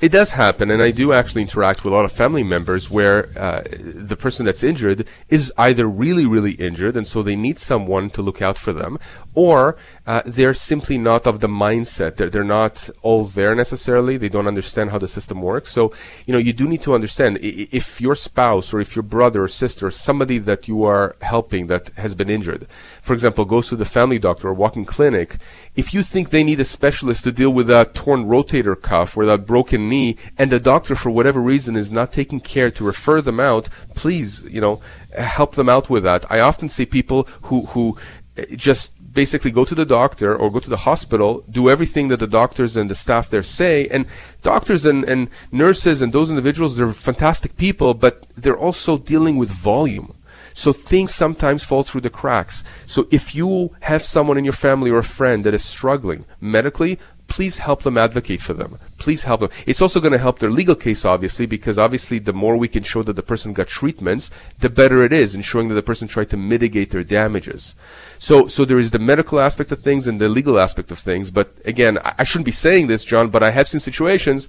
It 0.00 0.12
does 0.12 0.30
happen, 0.30 0.70
and 0.70 0.80
I 0.80 0.92
do 0.92 1.12
actually 1.12 1.42
interact 1.42 1.82
with 1.82 1.92
a 1.92 1.96
lot 1.96 2.04
of 2.04 2.12
family 2.12 2.44
members 2.44 2.88
where 2.88 3.30
uh, 3.36 3.64
the 3.72 4.16
person 4.16 4.46
that's 4.46 4.62
injured 4.62 5.04
is 5.28 5.52
either 5.58 5.88
really, 5.88 6.24
really 6.24 6.52
injured, 6.52 6.96
and 6.96 7.04
so 7.06 7.20
they 7.20 7.34
need 7.34 7.58
someone 7.58 8.08
to 8.10 8.22
look 8.22 8.40
out 8.40 8.58
for 8.58 8.72
them, 8.72 8.98
or 9.34 9.76
uh, 10.08 10.22
they're 10.24 10.54
simply 10.54 10.96
not 10.96 11.26
of 11.26 11.40
the 11.40 11.46
mindset. 11.46 12.16
They're, 12.16 12.30
they're 12.30 12.42
not 12.42 12.88
all 13.02 13.24
there 13.24 13.54
necessarily. 13.54 14.16
They 14.16 14.30
don't 14.30 14.46
understand 14.46 14.88
how 14.88 14.96
the 14.96 15.06
system 15.06 15.42
works. 15.42 15.70
So, 15.70 15.92
you 16.24 16.32
know, 16.32 16.38
you 16.38 16.54
do 16.54 16.66
need 16.66 16.80
to 16.84 16.94
understand 16.94 17.38
if 17.42 18.00
your 18.00 18.14
spouse 18.14 18.72
or 18.72 18.80
if 18.80 18.96
your 18.96 19.02
brother 19.02 19.42
or 19.42 19.48
sister, 19.48 19.88
or 19.88 19.90
somebody 19.90 20.38
that 20.38 20.66
you 20.66 20.82
are 20.82 21.14
helping 21.20 21.66
that 21.66 21.90
has 21.98 22.14
been 22.14 22.30
injured, 22.30 22.66
for 23.02 23.12
example, 23.12 23.44
goes 23.44 23.68
to 23.68 23.76
the 23.76 23.84
family 23.84 24.18
doctor 24.18 24.48
or 24.48 24.54
walking 24.54 24.86
clinic, 24.86 25.36
if 25.76 25.92
you 25.92 26.02
think 26.02 26.30
they 26.30 26.42
need 26.42 26.60
a 26.60 26.64
specialist 26.64 27.24
to 27.24 27.30
deal 27.30 27.50
with 27.50 27.66
that 27.66 27.92
torn 27.92 28.24
rotator 28.24 28.80
cuff 28.80 29.14
or 29.14 29.26
that 29.26 29.44
broken 29.44 29.90
knee, 29.90 30.16
and 30.38 30.50
the 30.50 30.58
doctor, 30.58 30.94
for 30.94 31.10
whatever 31.10 31.38
reason, 31.38 31.76
is 31.76 31.92
not 31.92 32.12
taking 32.12 32.40
care 32.40 32.70
to 32.70 32.82
refer 32.82 33.20
them 33.20 33.38
out, 33.38 33.68
please, 33.94 34.42
you 34.50 34.62
know, 34.62 34.80
help 35.18 35.54
them 35.54 35.68
out 35.68 35.90
with 35.90 36.02
that. 36.04 36.24
I 36.30 36.40
often 36.40 36.70
see 36.70 36.86
people 36.86 37.28
who, 37.42 37.66
who 37.66 37.98
uh, 38.38 38.44
just 38.56 38.94
basically 39.12 39.50
go 39.50 39.64
to 39.64 39.74
the 39.74 39.86
doctor 39.86 40.34
or 40.36 40.50
go 40.50 40.60
to 40.60 40.70
the 40.70 40.78
hospital, 40.78 41.44
do 41.50 41.70
everything 41.70 42.08
that 42.08 42.18
the 42.18 42.26
doctors 42.26 42.76
and 42.76 42.90
the 42.90 42.94
staff 42.94 43.28
there 43.28 43.42
say. 43.42 43.88
And 43.88 44.06
doctors 44.42 44.84
and, 44.84 45.04
and 45.04 45.28
nurses 45.50 46.02
and 46.02 46.12
those 46.12 46.30
individuals, 46.30 46.76
they're 46.76 46.92
fantastic 46.92 47.56
people, 47.56 47.94
but 47.94 48.26
they're 48.36 48.56
also 48.56 48.98
dealing 48.98 49.36
with 49.36 49.50
volume. 49.50 50.14
So 50.52 50.72
things 50.72 51.14
sometimes 51.14 51.62
fall 51.62 51.84
through 51.84 52.00
the 52.00 52.10
cracks. 52.10 52.64
So 52.86 53.06
if 53.10 53.34
you 53.34 53.76
have 53.82 54.04
someone 54.04 54.38
in 54.38 54.44
your 54.44 54.52
family 54.52 54.90
or 54.90 54.98
a 54.98 55.04
friend 55.04 55.44
that 55.44 55.54
is 55.54 55.64
struggling 55.64 56.24
medically, 56.40 56.98
please 57.28 57.58
help 57.58 57.82
them 57.82 57.96
advocate 57.96 58.40
for 58.40 58.54
them. 58.54 58.78
Please 58.98 59.24
help 59.24 59.40
them. 59.40 59.50
It's 59.66 59.80
also 59.80 60.00
going 60.00 60.12
to 60.12 60.18
help 60.18 60.38
their 60.38 60.50
legal 60.50 60.74
case, 60.74 61.04
obviously, 61.04 61.46
because 61.46 61.78
obviously 61.78 62.18
the 62.18 62.32
more 62.32 62.56
we 62.56 62.68
can 62.68 62.82
show 62.82 63.02
that 63.04 63.14
the 63.14 63.22
person 63.22 63.52
got 63.52 63.68
treatments, 63.68 64.30
the 64.58 64.68
better 64.68 65.04
it 65.04 65.12
is 65.12 65.34
in 65.34 65.42
showing 65.42 65.68
that 65.68 65.74
the 65.74 65.82
person 65.82 66.08
tried 66.08 66.30
to 66.30 66.36
mitigate 66.36 66.90
their 66.90 67.04
damages. 67.04 67.74
So, 68.18 68.46
so 68.48 68.64
there 68.64 68.78
is 68.78 68.90
the 68.90 68.98
medical 68.98 69.38
aspect 69.38 69.70
of 69.70 69.78
things 69.78 70.06
and 70.08 70.20
the 70.20 70.28
legal 70.28 70.58
aspect 70.58 70.90
of 70.90 70.98
things. 70.98 71.30
But 71.30 71.54
again, 71.64 71.98
I, 71.98 72.14
I 72.18 72.24
shouldn't 72.24 72.46
be 72.46 72.52
saying 72.52 72.88
this, 72.88 73.04
John, 73.04 73.28
but 73.28 73.42
I 73.42 73.50
have 73.50 73.68
seen 73.68 73.80
situations 73.80 74.48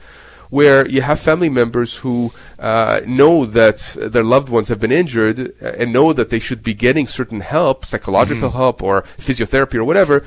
where 0.50 0.88
you 0.88 1.01
have 1.01 1.19
family 1.19 1.50
members 1.50 1.98
who 1.98 2.31
uh, 2.57 3.01
know 3.05 3.45
that 3.45 3.95
their 4.00 4.24
loved 4.24 4.50
ones 4.50 4.69
have 4.69 4.79
been 4.79 4.91
injured 4.91 5.53
and 5.62 5.93
know 5.93 6.12
that 6.12 6.31
they 6.31 6.39
should 6.39 6.63
be 6.63 6.74
getting 6.74 7.05
certain 7.05 7.41
help, 7.41 7.86
psychological 7.86 8.50
mm-hmm. 8.50 8.57
help 8.57 8.81
or 8.81 9.03
physiotherapy 9.19 9.75
or 9.75 9.83
whatever, 9.83 10.25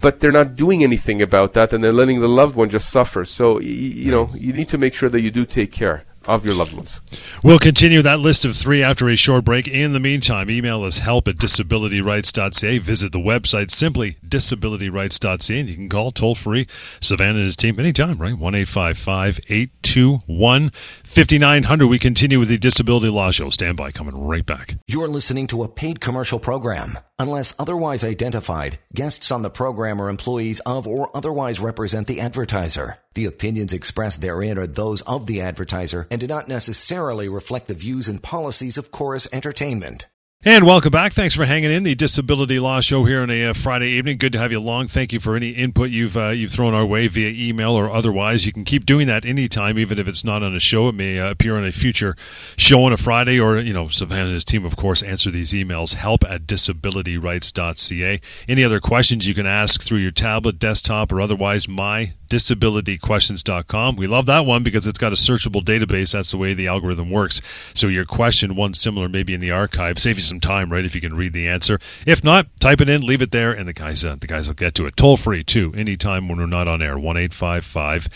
but 0.00 0.20
they're 0.20 0.32
not 0.32 0.56
doing 0.56 0.82
anything 0.82 1.22
about 1.22 1.52
that, 1.52 1.72
and 1.72 1.84
they're 1.84 1.92
letting 1.92 2.20
the 2.20 2.28
loved 2.28 2.56
one 2.56 2.70
just 2.70 2.90
suffer. 2.90 3.24
So 3.24 3.60
you 3.60 4.10
know 4.10 4.30
you 4.34 4.52
need 4.52 4.68
to 4.70 4.78
make 4.78 4.94
sure 4.94 5.08
that 5.08 5.20
you 5.20 5.30
do 5.30 5.44
take 5.44 5.72
care 5.72 6.04
of 6.26 6.44
your 6.44 6.54
loved 6.54 6.74
ones. 6.74 7.00
We'll 7.42 7.58
continue 7.58 8.02
that 8.02 8.20
list 8.20 8.44
of 8.44 8.54
three 8.54 8.82
after 8.82 9.08
a 9.08 9.16
short 9.16 9.42
break. 9.44 9.66
In 9.66 9.94
the 9.94 10.00
meantime, 10.00 10.50
email 10.50 10.84
us 10.84 10.98
help 10.98 11.26
at 11.28 11.36
disabilityrights.ca. 11.36 12.78
Visit 12.78 13.12
the 13.12 13.18
website 13.18 13.70
simply 13.70 14.16
disabilityrights.ca, 14.26 15.58
and 15.58 15.68
you 15.68 15.74
can 15.74 15.88
call 15.88 16.12
toll 16.12 16.34
free 16.34 16.66
Sivan 17.00 17.30
and 17.30 17.44
his 17.44 17.56
team 17.56 17.80
anytime, 17.80 18.18
right? 18.18 18.36
1 18.36 18.54
821 18.54 20.70
5900. 21.10 21.88
We 21.88 21.98
continue 21.98 22.38
with 22.38 22.50
the 22.50 22.56
Disability 22.56 23.08
Law 23.08 23.32
Show. 23.32 23.50
Stand 23.50 23.76
by, 23.76 23.90
coming 23.90 24.16
right 24.16 24.46
back. 24.46 24.76
You're 24.86 25.08
listening 25.08 25.48
to 25.48 25.64
a 25.64 25.68
paid 25.68 26.00
commercial 26.00 26.38
program. 26.38 27.00
Unless 27.18 27.52
otherwise 27.58 28.04
identified, 28.04 28.78
guests 28.94 29.32
on 29.32 29.42
the 29.42 29.50
program 29.50 30.00
are 30.00 30.08
employees 30.08 30.60
of 30.60 30.86
or 30.86 31.10
otherwise 31.14 31.58
represent 31.58 32.06
the 32.06 32.20
advertiser. 32.20 32.96
The 33.14 33.26
opinions 33.26 33.72
expressed 33.72 34.20
therein 34.20 34.56
are 34.56 34.68
those 34.68 35.02
of 35.02 35.26
the 35.26 35.40
advertiser 35.40 36.06
and 36.12 36.20
do 36.20 36.28
not 36.28 36.46
necessarily 36.46 37.28
reflect 37.28 37.66
the 37.66 37.74
views 37.74 38.06
and 38.06 38.22
policies 38.22 38.78
of 38.78 38.92
Chorus 38.92 39.26
Entertainment. 39.32 40.06
And 40.42 40.64
welcome 40.64 40.90
back. 40.90 41.12
Thanks 41.12 41.34
for 41.34 41.44
hanging 41.44 41.70
in 41.70 41.82
the 41.82 41.94
Disability 41.94 42.58
Law 42.58 42.80
Show 42.80 43.04
here 43.04 43.20
on 43.20 43.28
a 43.28 43.48
uh, 43.48 43.52
Friday 43.52 43.88
evening. 43.88 44.16
Good 44.16 44.32
to 44.32 44.38
have 44.38 44.50
you 44.50 44.58
along. 44.58 44.88
Thank 44.88 45.12
you 45.12 45.20
for 45.20 45.36
any 45.36 45.50
input 45.50 45.90
you've 45.90 46.16
uh, 46.16 46.28
you've 46.28 46.50
thrown 46.50 46.72
our 46.72 46.86
way 46.86 47.08
via 47.08 47.28
email 47.28 47.72
or 47.72 47.90
otherwise. 47.90 48.46
You 48.46 48.52
can 48.54 48.64
keep 48.64 48.86
doing 48.86 49.06
that 49.06 49.26
anytime, 49.26 49.78
even 49.78 49.98
if 49.98 50.08
it's 50.08 50.24
not 50.24 50.42
on 50.42 50.56
a 50.56 50.58
show. 50.58 50.88
It 50.88 50.94
may 50.94 51.18
uh, 51.18 51.30
appear 51.30 51.58
on 51.58 51.66
a 51.66 51.70
future 51.70 52.16
show 52.56 52.84
on 52.84 52.92
a 52.94 52.96
Friday, 52.96 53.38
or 53.38 53.58
you 53.58 53.74
know, 53.74 53.88
Sivan 53.88 54.22
and 54.22 54.32
his 54.32 54.46
team, 54.46 54.64
of 54.64 54.76
course, 54.76 55.02
answer 55.02 55.30
these 55.30 55.52
emails. 55.52 55.92
Help 55.92 56.24
at 56.24 56.46
disabilityrights.ca. 56.46 58.20
Any 58.48 58.64
other 58.64 58.80
questions 58.80 59.28
you 59.28 59.34
can 59.34 59.46
ask 59.46 59.82
through 59.82 59.98
your 59.98 60.10
tablet, 60.10 60.58
desktop, 60.58 61.12
or 61.12 61.20
otherwise. 61.20 61.68
My 61.68 62.14
disabilityquestions.com. 62.30 63.96
We 63.96 64.06
love 64.06 64.26
that 64.26 64.46
one 64.46 64.62
because 64.62 64.86
it's 64.86 64.98
got 64.98 65.12
a 65.12 65.16
searchable 65.16 65.62
database. 65.62 66.12
That's 66.12 66.30
the 66.30 66.38
way 66.38 66.54
the 66.54 66.68
algorithm 66.68 67.10
works. 67.10 67.42
So 67.74 67.88
your 67.88 68.06
question, 68.06 68.56
one 68.56 68.72
similar, 68.72 69.08
maybe 69.08 69.34
in 69.34 69.40
the 69.40 69.50
archive, 69.50 69.98
save 69.98 70.16
you 70.16 70.22
some 70.22 70.40
time, 70.40 70.70
right? 70.72 70.84
If 70.84 70.94
you 70.94 71.00
can 71.00 71.14
read 71.14 71.32
the 71.32 71.48
answer. 71.48 71.78
If 72.06 72.24
not, 72.24 72.46
type 72.60 72.80
it 72.80 72.88
in, 72.88 73.02
leave 73.02 73.20
it 73.20 73.32
there, 73.32 73.52
and 73.52 73.68
the 73.68 73.72
guys, 73.72 74.04
uh, 74.04 74.16
the 74.18 74.26
guys 74.26 74.48
will 74.48 74.54
get 74.54 74.74
to 74.76 74.86
it. 74.86 74.96
Toll 74.96 75.16
free 75.16 75.44
too, 75.44 75.74
anytime 75.76 76.28
when 76.28 76.38
we're 76.38 76.46
not 76.46 76.68
on 76.68 76.80
air. 76.80 76.98
One 76.98 77.16
eight 77.16 77.34
five 77.34 77.64
five 77.64 78.08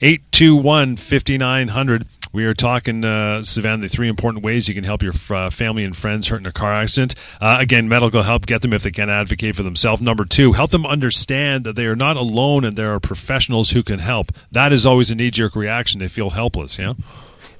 eight 0.00 0.30
two 0.32 0.56
one 0.56 0.96
fifty 0.96 1.38
nine 1.38 1.68
hundred. 1.68 2.06
We 2.32 2.46
are 2.46 2.54
talking, 2.54 3.04
uh, 3.04 3.42
Sivan, 3.42 3.82
the 3.82 3.88
three 3.88 4.08
important 4.08 4.42
ways 4.42 4.66
you 4.66 4.74
can 4.74 4.84
help 4.84 5.02
your 5.02 5.12
uh, 5.30 5.50
family 5.50 5.84
and 5.84 5.94
friends 5.94 6.28
hurt 6.28 6.40
in 6.40 6.46
a 6.46 6.52
car 6.52 6.72
accident. 6.72 7.14
Uh, 7.42 7.58
again, 7.60 7.90
medical 7.90 8.22
help, 8.22 8.46
get 8.46 8.62
them 8.62 8.72
if 8.72 8.82
they 8.82 8.90
can't 8.90 9.10
advocate 9.10 9.54
for 9.54 9.62
themselves. 9.62 10.00
Number 10.00 10.24
two, 10.24 10.52
help 10.52 10.70
them 10.70 10.86
understand 10.86 11.64
that 11.64 11.76
they 11.76 11.84
are 11.84 11.96
not 11.96 12.16
alone 12.16 12.64
and 12.64 12.74
there 12.74 12.90
are 12.94 13.00
professionals 13.00 13.72
who 13.72 13.82
can 13.82 13.98
help. 13.98 14.32
That 14.50 14.72
is 14.72 14.86
always 14.86 15.10
a 15.10 15.14
knee 15.14 15.30
jerk 15.30 15.54
reaction. 15.54 16.00
They 16.00 16.08
feel 16.08 16.30
helpless, 16.30 16.78
yeah? 16.78 16.94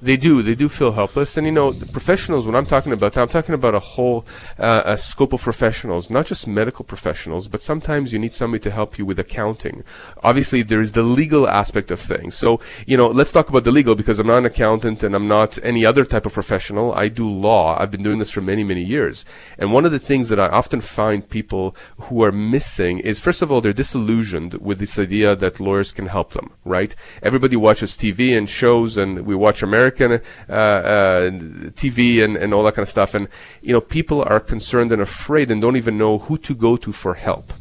They 0.03 0.17
do. 0.17 0.43
They 0.43 0.53
do 0.53 0.67
feel 0.67 0.91
helpless. 0.91 1.37
And 1.37 1.47
you 1.47 1.53
know, 1.53 1.71
the 1.71 1.89
professionals. 1.89 2.45
When 2.45 2.55
I'm 2.55 2.65
talking 2.65 2.91
about 2.91 3.13
that, 3.13 3.21
I'm 3.21 3.29
talking 3.29 3.55
about 3.55 3.73
a 3.73 3.79
whole 3.79 4.25
uh, 4.59 4.81
a 4.83 4.97
scope 4.97 5.31
of 5.31 5.41
professionals, 5.41 6.09
not 6.09 6.25
just 6.25 6.45
medical 6.45 6.83
professionals, 6.83 7.47
but 7.47 7.61
sometimes 7.61 8.11
you 8.11 8.19
need 8.19 8.33
somebody 8.33 8.61
to 8.63 8.71
help 8.71 8.97
you 8.97 9.05
with 9.05 9.17
accounting. 9.17 9.81
Obviously, 10.21 10.61
there 10.61 10.81
is 10.81 10.91
the 10.91 11.03
legal 11.03 11.47
aspect 11.47 11.89
of 11.89 12.01
things. 12.01 12.35
So 12.35 12.59
you 12.85 12.97
know, 12.97 13.07
let's 13.07 13.31
talk 13.31 13.47
about 13.47 13.63
the 13.63 13.71
legal 13.71 13.95
because 13.95 14.19
I'm 14.19 14.27
not 14.27 14.39
an 14.39 14.45
accountant 14.45 15.03
and 15.03 15.15
I'm 15.15 15.29
not 15.29 15.57
any 15.63 15.85
other 15.85 16.03
type 16.03 16.25
of 16.25 16.33
professional. 16.33 16.93
I 16.93 17.07
do 17.07 17.29
law. 17.29 17.79
I've 17.79 17.91
been 17.91 18.03
doing 18.03 18.19
this 18.19 18.31
for 18.31 18.41
many, 18.41 18.65
many 18.65 18.83
years. 18.83 19.23
And 19.57 19.71
one 19.71 19.85
of 19.85 19.93
the 19.93 19.99
things 19.99 20.27
that 20.27 20.39
I 20.39 20.47
often 20.49 20.81
find 20.81 21.29
people 21.29 21.77
who 21.97 22.23
are 22.23 22.31
missing 22.33 22.99
is, 22.99 23.21
first 23.21 23.41
of 23.41 23.53
all, 23.53 23.61
they're 23.61 23.71
disillusioned 23.71 24.55
with 24.55 24.79
this 24.79 24.99
idea 24.99 25.33
that 25.33 25.61
lawyers 25.61 25.93
can 25.93 26.07
help 26.07 26.33
them. 26.33 26.51
Right? 26.65 26.93
Everybody 27.21 27.55
watches 27.55 27.95
TV 27.95 28.37
and 28.37 28.49
shows, 28.49 28.97
and 28.97 29.25
we 29.25 29.33
watch 29.33 29.63
American 29.63 29.92
American 29.99 30.25
uh, 30.49 30.53
uh, 30.53 31.29
TV 31.71 32.23
and, 32.23 32.35
and 32.35 32.53
all 32.53 32.63
that 32.63 32.75
kind 32.75 32.83
of 32.83 32.89
stuff. 32.89 33.13
And, 33.13 33.27
you 33.61 33.73
know, 33.73 33.81
people 33.81 34.23
are 34.23 34.39
concerned 34.39 34.91
and 34.91 35.01
afraid 35.01 35.51
and 35.51 35.61
don't 35.61 35.77
even 35.77 35.97
know 35.97 36.17
who 36.17 36.37
to 36.39 36.55
go 36.55 36.77
to 36.77 36.91
for 36.91 37.15
help. 37.15 37.53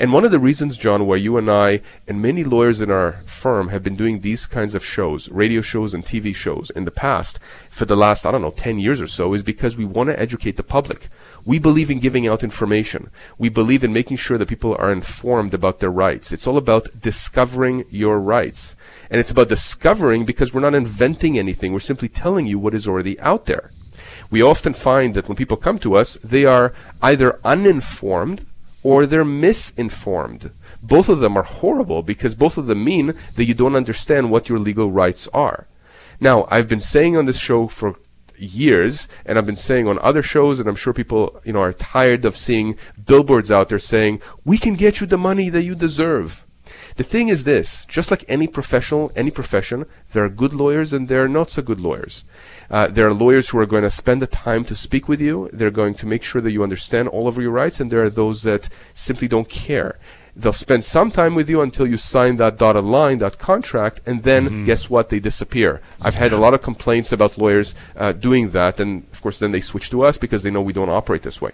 And 0.00 0.12
one 0.12 0.24
of 0.24 0.30
the 0.30 0.38
reasons, 0.38 0.78
John, 0.78 1.08
why 1.08 1.16
you 1.16 1.36
and 1.36 1.50
I 1.50 1.80
and 2.06 2.22
many 2.22 2.44
lawyers 2.44 2.80
in 2.80 2.88
our 2.88 3.14
firm 3.26 3.70
have 3.70 3.82
been 3.82 3.96
doing 3.96 4.20
these 4.20 4.46
kinds 4.46 4.76
of 4.76 4.84
shows, 4.84 5.28
radio 5.28 5.60
shows 5.60 5.92
and 5.92 6.04
TV 6.04 6.32
shows 6.32 6.70
in 6.70 6.84
the 6.84 6.92
past 6.92 7.40
for 7.68 7.84
the 7.84 7.96
last, 7.96 8.24
I 8.24 8.30
don't 8.30 8.42
know, 8.42 8.52
10 8.52 8.78
years 8.78 9.00
or 9.00 9.08
so 9.08 9.34
is 9.34 9.42
because 9.42 9.76
we 9.76 9.84
want 9.84 10.08
to 10.10 10.20
educate 10.20 10.56
the 10.56 10.62
public. 10.62 11.08
We 11.44 11.58
believe 11.58 11.90
in 11.90 11.98
giving 11.98 12.28
out 12.28 12.44
information. 12.44 13.10
We 13.38 13.48
believe 13.48 13.82
in 13.82 13.92
making 13.92 14.18
sure 14.18 14.38
that 14.38 14.48
people 14.48 14.76
are 14.76 14.92
informed 14.92 15.52
about 15.52 15.80
their 15.80 15.90
rights. 15.90 16.30
It's 16.30 16.46
all 16.46 16.58
about 16.58 17.00
discovering 17.00 17.84
your 17.90 18.20
rights. 18.20 18.76
And 19.10 19.18
it's 19.18 19.32
about 19.32 19.48
discovering 19.48 20.24
because 20.24 20.54
we're 20.54 20.60
not 20.60 20.74
inventing 20.74 21.36
anything. 21.36 21.72
We're 21.72 21.80
simply 21.80 22.08
telling 22.08 22.46
you 22.46 22.56
what 22.56 22.74
is 22.74 22.86
already 22.86 23.18
out 23.18 23.46
there. 23.46 23.72
We 24.30 24.42
often 24.42 24.74
find 24.74 25.14
that 25.14 25.26
when 25.26 25.36
people 25.36 25.56
come 25.56 25.80
to 25.80 25.96
us, 25.96 26.18
they 26.22 26.44
are 26.44 26.72
either 27.02 27.40
uninformed 27.44 28.46
or 28.88 29.04
they're 29.04 29.22
misinformed. 29.22 30.50
Both 30.82 31.10
of 31.10 31.20
them 31.20 31.36
are 31.36 31.42
horrible 31.42 32.02
because 32.02 32.34
both 32.34 32.56
of 32.56 32.64
them 32.68 32.82
mean 32.82 33.12
that 33.34 33.44
you 33.44 33.52
don't 33.52 33.76
understand 33.76 34.30
what 34.30 34.48
your 34.48 34.58
legal 34.58 34.90
rights 34.90 35.28
are. 35.34 35.66
Now, 36.20 36.48
I've 36.50 36.70
been 36.70 36.80
saying 36.80 37.14
on 37.14 37.26
this 37.26 37.38
show 37.38 37.68
for 37.68 37.96
years, 38.38 39.06
and 39.26 39.36
I've 39.36 39.44
been 39.44 39.56
saying 39.56 39.86
on 39.86 39.98
other 39.98 40.22
shows, 40.22 40.58
and 40.58 40.66
I'm 40.66 40.74
sure 40.74 40.94
people, 40.94 41.38
you 41.44 41.52
know, 41.52 41.60
are 41.60 41.74
tired 41.74 42.24
of 42.24 42.34
seeing 42.34 42.78
billboards 43.04 43.50
out 43.50 43.68
there 43.68 43.78
saying, 43.78 44.22
"We 44.42 44.56
can 44.56 44.74
get 44.74 45.02
you 45.02 45.06
the 45.06 45.18
money 45.18 45.50
that 45.50 45.64
you 45.64 45.74
deserve." 45.74 46.46
The 46.98 47.04
thing 47.04 47.28
is 47.28 47.44
this 47.44 47.84
just 47.84 48.10
like 48.10 48.24
any 48.26 48.48
professional, 48.48 49.12
any 49.14 49.30
profession, 49.30 49.86
there 50.12 50.24
are 50.24 50.28
good 50.28 50.52
lawyers 50.52 50.92
and 50.92 51.06
there 51.06 51.22
are 51.22 51.28
not 51.28 51.48
so 51.52 51.62
good 51.62 51.78
lawyers. 51.78 52.24
Uh, 52.68 52.88
there 52.88 53.06
are 53.06 53.14
lawyers 53.14 53.48
who 53.48 53.58
are 53.58 53.66
going 53.66 53.84
to 53.84 53.90
spend 53.90 54.20
the 54.20 54.26
time 54.26 54.64
to 54.64 54.74
speak 54.74 55.08
with 55.08 55.20
you. 55.20 55.48
They're 55.52 55.70
going 55.70 55.94
to 55.94 56.06
make 56.06 56.24
sure 56.24 56.42
that 56.42 56.50
you 56.50 56.64
understand 56.64 57.06
all 57.06 57.28
of 57.28 57.36
your 57.38 57.52
rights, 57.52 57.78
and 57.78 57.88
there 57.88 58.02
are 58.02 58.10
those 58.10 58.42
that 58.42 58.68
simply 58.94 59.28
don't 59.28 59.48
care. 59.48 59.96
They'll 60.34 60.52
spend 60.52 60.84
some 60.84 61.12
time 61.12 61.36
with 61.36 61.48
you 61.48 61.60
until 61.62 61.86
you 61.86 61.96
sign 61.96 62.36
that 62.36 62.58
dotted 62.58 62.84
line, 62.84 63.18
that 63.18 63.38
contract, 63.38 64.00
and 64.04 64.24
then 64.24 64.46
mm-hmm. 64.46 64.66
guess 64.66 64.90
what? 64.90 65.08
They 65.08 65.20
disappear. 65.20 65.80
I've 66.02 66.16
had 66.16 66.32
a 66.32 66.36
lot 66.36 66.52
of 66.52 66.62
complaints 66.62 67.12
about 67.12 67.38
lawyers 67.38 67.76
uh, 67.96 68.10
doing 68.10 68.50
that, 68.50 68.80
and 68.80 69.06
of 69.12 69.22
course, 69.22 69.38
then 69.38 69.52
they 69.52 69.60
switch 69.60 69.88
to 69.90 70.02
us 70.02 70.18
because 70.18 70.42
they 70.42 70.50
know 70.50 70.62
we 70.62 70.72
don't 70.72 70.90
operate 70.90 71.22
this 71.22 71.40
way. 71.40 71.52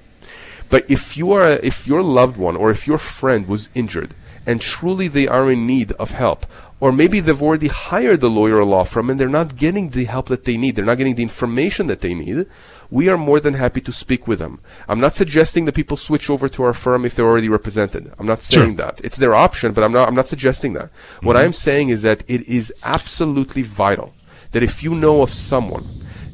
But 0.70 0.90
if 0.90 1.18
you 1.18 1.32
are, 1.32 1.50
if 1.50 1.86
your 1.86 2.02
loved 2.02 2.38
one 2.38 2.56
or 2.56 2.70
if 2.70 2.86
your 2.86 2.98
friend 2.98 3.46
was 3.46 3.68
injured, 3.74 4.14
and 4.46 4.60
truly 4.60 5.08
they 5.08 5.26
are 5.26 5.50
in 5.50 5.66
need 5.66 5.92
of 5.92 6.10
help. 6.10 6.46
Or 6.80 6.92
maybe 6.92 7.20
they've 7.20 7.40
already 7.40 7.68
hired 7.68 8.22
a 8.22 8.28
lawyer 8.28 8.56
or 8.56 8.64
law 8.64 8.84
firm 8.84 9.08
and 9.08 9.18
they're 9.18 9.28
not 9.28 9.56
getting 9.56 9.90
the 9.90 10.04
help 10.04 10.26
that 10.26 10.44
they 10.44 10.56
need. 10.56 10.76
They're 10.76 10.84
not 10.84 10.98
getting 10.98 11.14
the 11.14 11.22
information 11.22 11.86
that 11.86 12.00
they 12.00 12.14
need. 12.14 12.46
we 12.90 13.08
are 13.08 13.16
more 13.16 13.40
than 13.40 13.54
happy 13.54 13.80
to 13.80 13.90
speak 13.90 14.28
with 14.28 14.38
them. 14.38 14.60
I'm 14.86 15.00
not 15.00 15.14
suggesting 15.14 15.64
that 15.64 15.74
people 15.74 15.96
switch 15.96 16.28
over 16.28 16.48
to 16.50 16.62
our 16.62 16.74
firm 16.74 17.04
if 17.04 17.14
they're 17.14 17.26
already 17.26 17.48
represented. 17.48 18.12
I'm 18.18 18.26
not 18.26 18.42
saying 18.42 18.76
Sure. 18.76 18.84
that. 18.84 19.00
It's 19.02 19.16
their 19.16 19.34
option, 19.34 19.72
but 19.72 19.82
I'm 19.82 19.92
not 19.92 20.06
I'm 20.06 20.14
not 20.14 20.28
suggesting 20.28 20.74
that. 20.74 20.90
What 21.22 21.34
mm-hmm. 21.34 21.46
I'm 21.46 21.52
saying 21.52 21.88
is 21.88 22.02
that 22.02 22.22
it 22.28 22.42
is 22.46 22.72
absolutely 22.84 23.62
vital 23.62 24.12
that 24.52 24.62
if 24.62 24.82
you 24.84 24.94
know 24.94 25.22
of 25.22 25.32
someone 25.32 25.84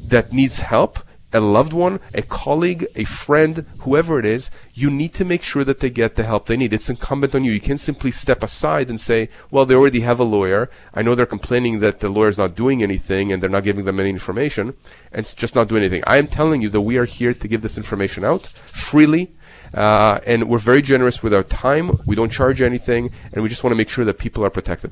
that 0.07 0.31
needs 0.33 0.57
help, 0.59 0.99
a 1.33 1.39
loved 1.39 1.73
one, 1.73 1.99
a 2.13 2.21
colleague, 2.21 2.87
a 2.95 3.03
friend, 3.03 3.65
whoever 3.79 4.19
it 4.19 4.25
is, 4.25 4.51
you 4.73 4.89
need 4.89 5.13
to 5.13 5.25
make 5.25 5.43
sure 5.43 5.63
that 5.63 5.79
they 5.79 5.89
get 5.89 6.15
the 6.15 6.23
help 6.23 6.45
they 6.45 6.57
need. 6.57 6.73
It's 6.73 6.89
incumbent 6.89 7.35
on 7.35 7.43
you. 7.43 7.51
You 7.51 7.61
can't 7.61 7.79
simply 7.79 8.11
step 8.11 8.43
aside 8.43 8.89
and 8.89 8.99
say, 8.99 9.29
well, 9.49 9.65
they 9.65 9.75
already 9.75 10.01
have 10.01 10.19
a 10.19 10.23
lawyer. 10.23 10.69
I 10.93 11.01
know 11.01 11.15
they're 11.15 11.25
complaining 11.25 11.79
that 11.79 11.99
the 11.99 12.09
lawyer's 12.09 12.37
not 12.37 12.55
doing 12.55 12.83
anything 12.83 13.31
and 13.31 13.41
they're 13.41 13.49
not 13.49 13.63
giving 13.63 13.85
them 13.85 13.99
any 13.99 14.09
information 14.09 14.73
and 15.11 15.25
just 15.35 15.55
not 15.55 15.67
doing 15.67 15.83
anything. 15.83 16.03
I 16.05 16.17
am 16.17 16.27
telling 16.27 16.61
you 16.61 16.69
that 16.69 16.81
we 16.81 16.97
are 16.97 17.05
here 17.05 17.33
to 17.33 17.47
give 17.47 17.61
this 17.61 17.77
information 17.77 18.23
out 18.23 18.47
freely. 18.47 19.31
Uh, 19.73 20.19
and 20.25 20.49
we're 20.49 20.57
very 20.57 20.81
generous 20.81 21.23
with 21.23 21.33
our 21.33 21.43
time. 21.43 22.01
We 22.05 22.15
don't 22.15 22.31
charge 22.31 22.61
anything, 22.61 23.09
and 23.31 23.41
we 23.41 23.47
just 23.47 23.63
want 23.63 23.71
to 23.71 23.77
make 23.77 23.87
sure 23.87 24.03
that 24.03 24.17
people 24.17 24.43
are 24.43 24.49
protected. 24.49 24.91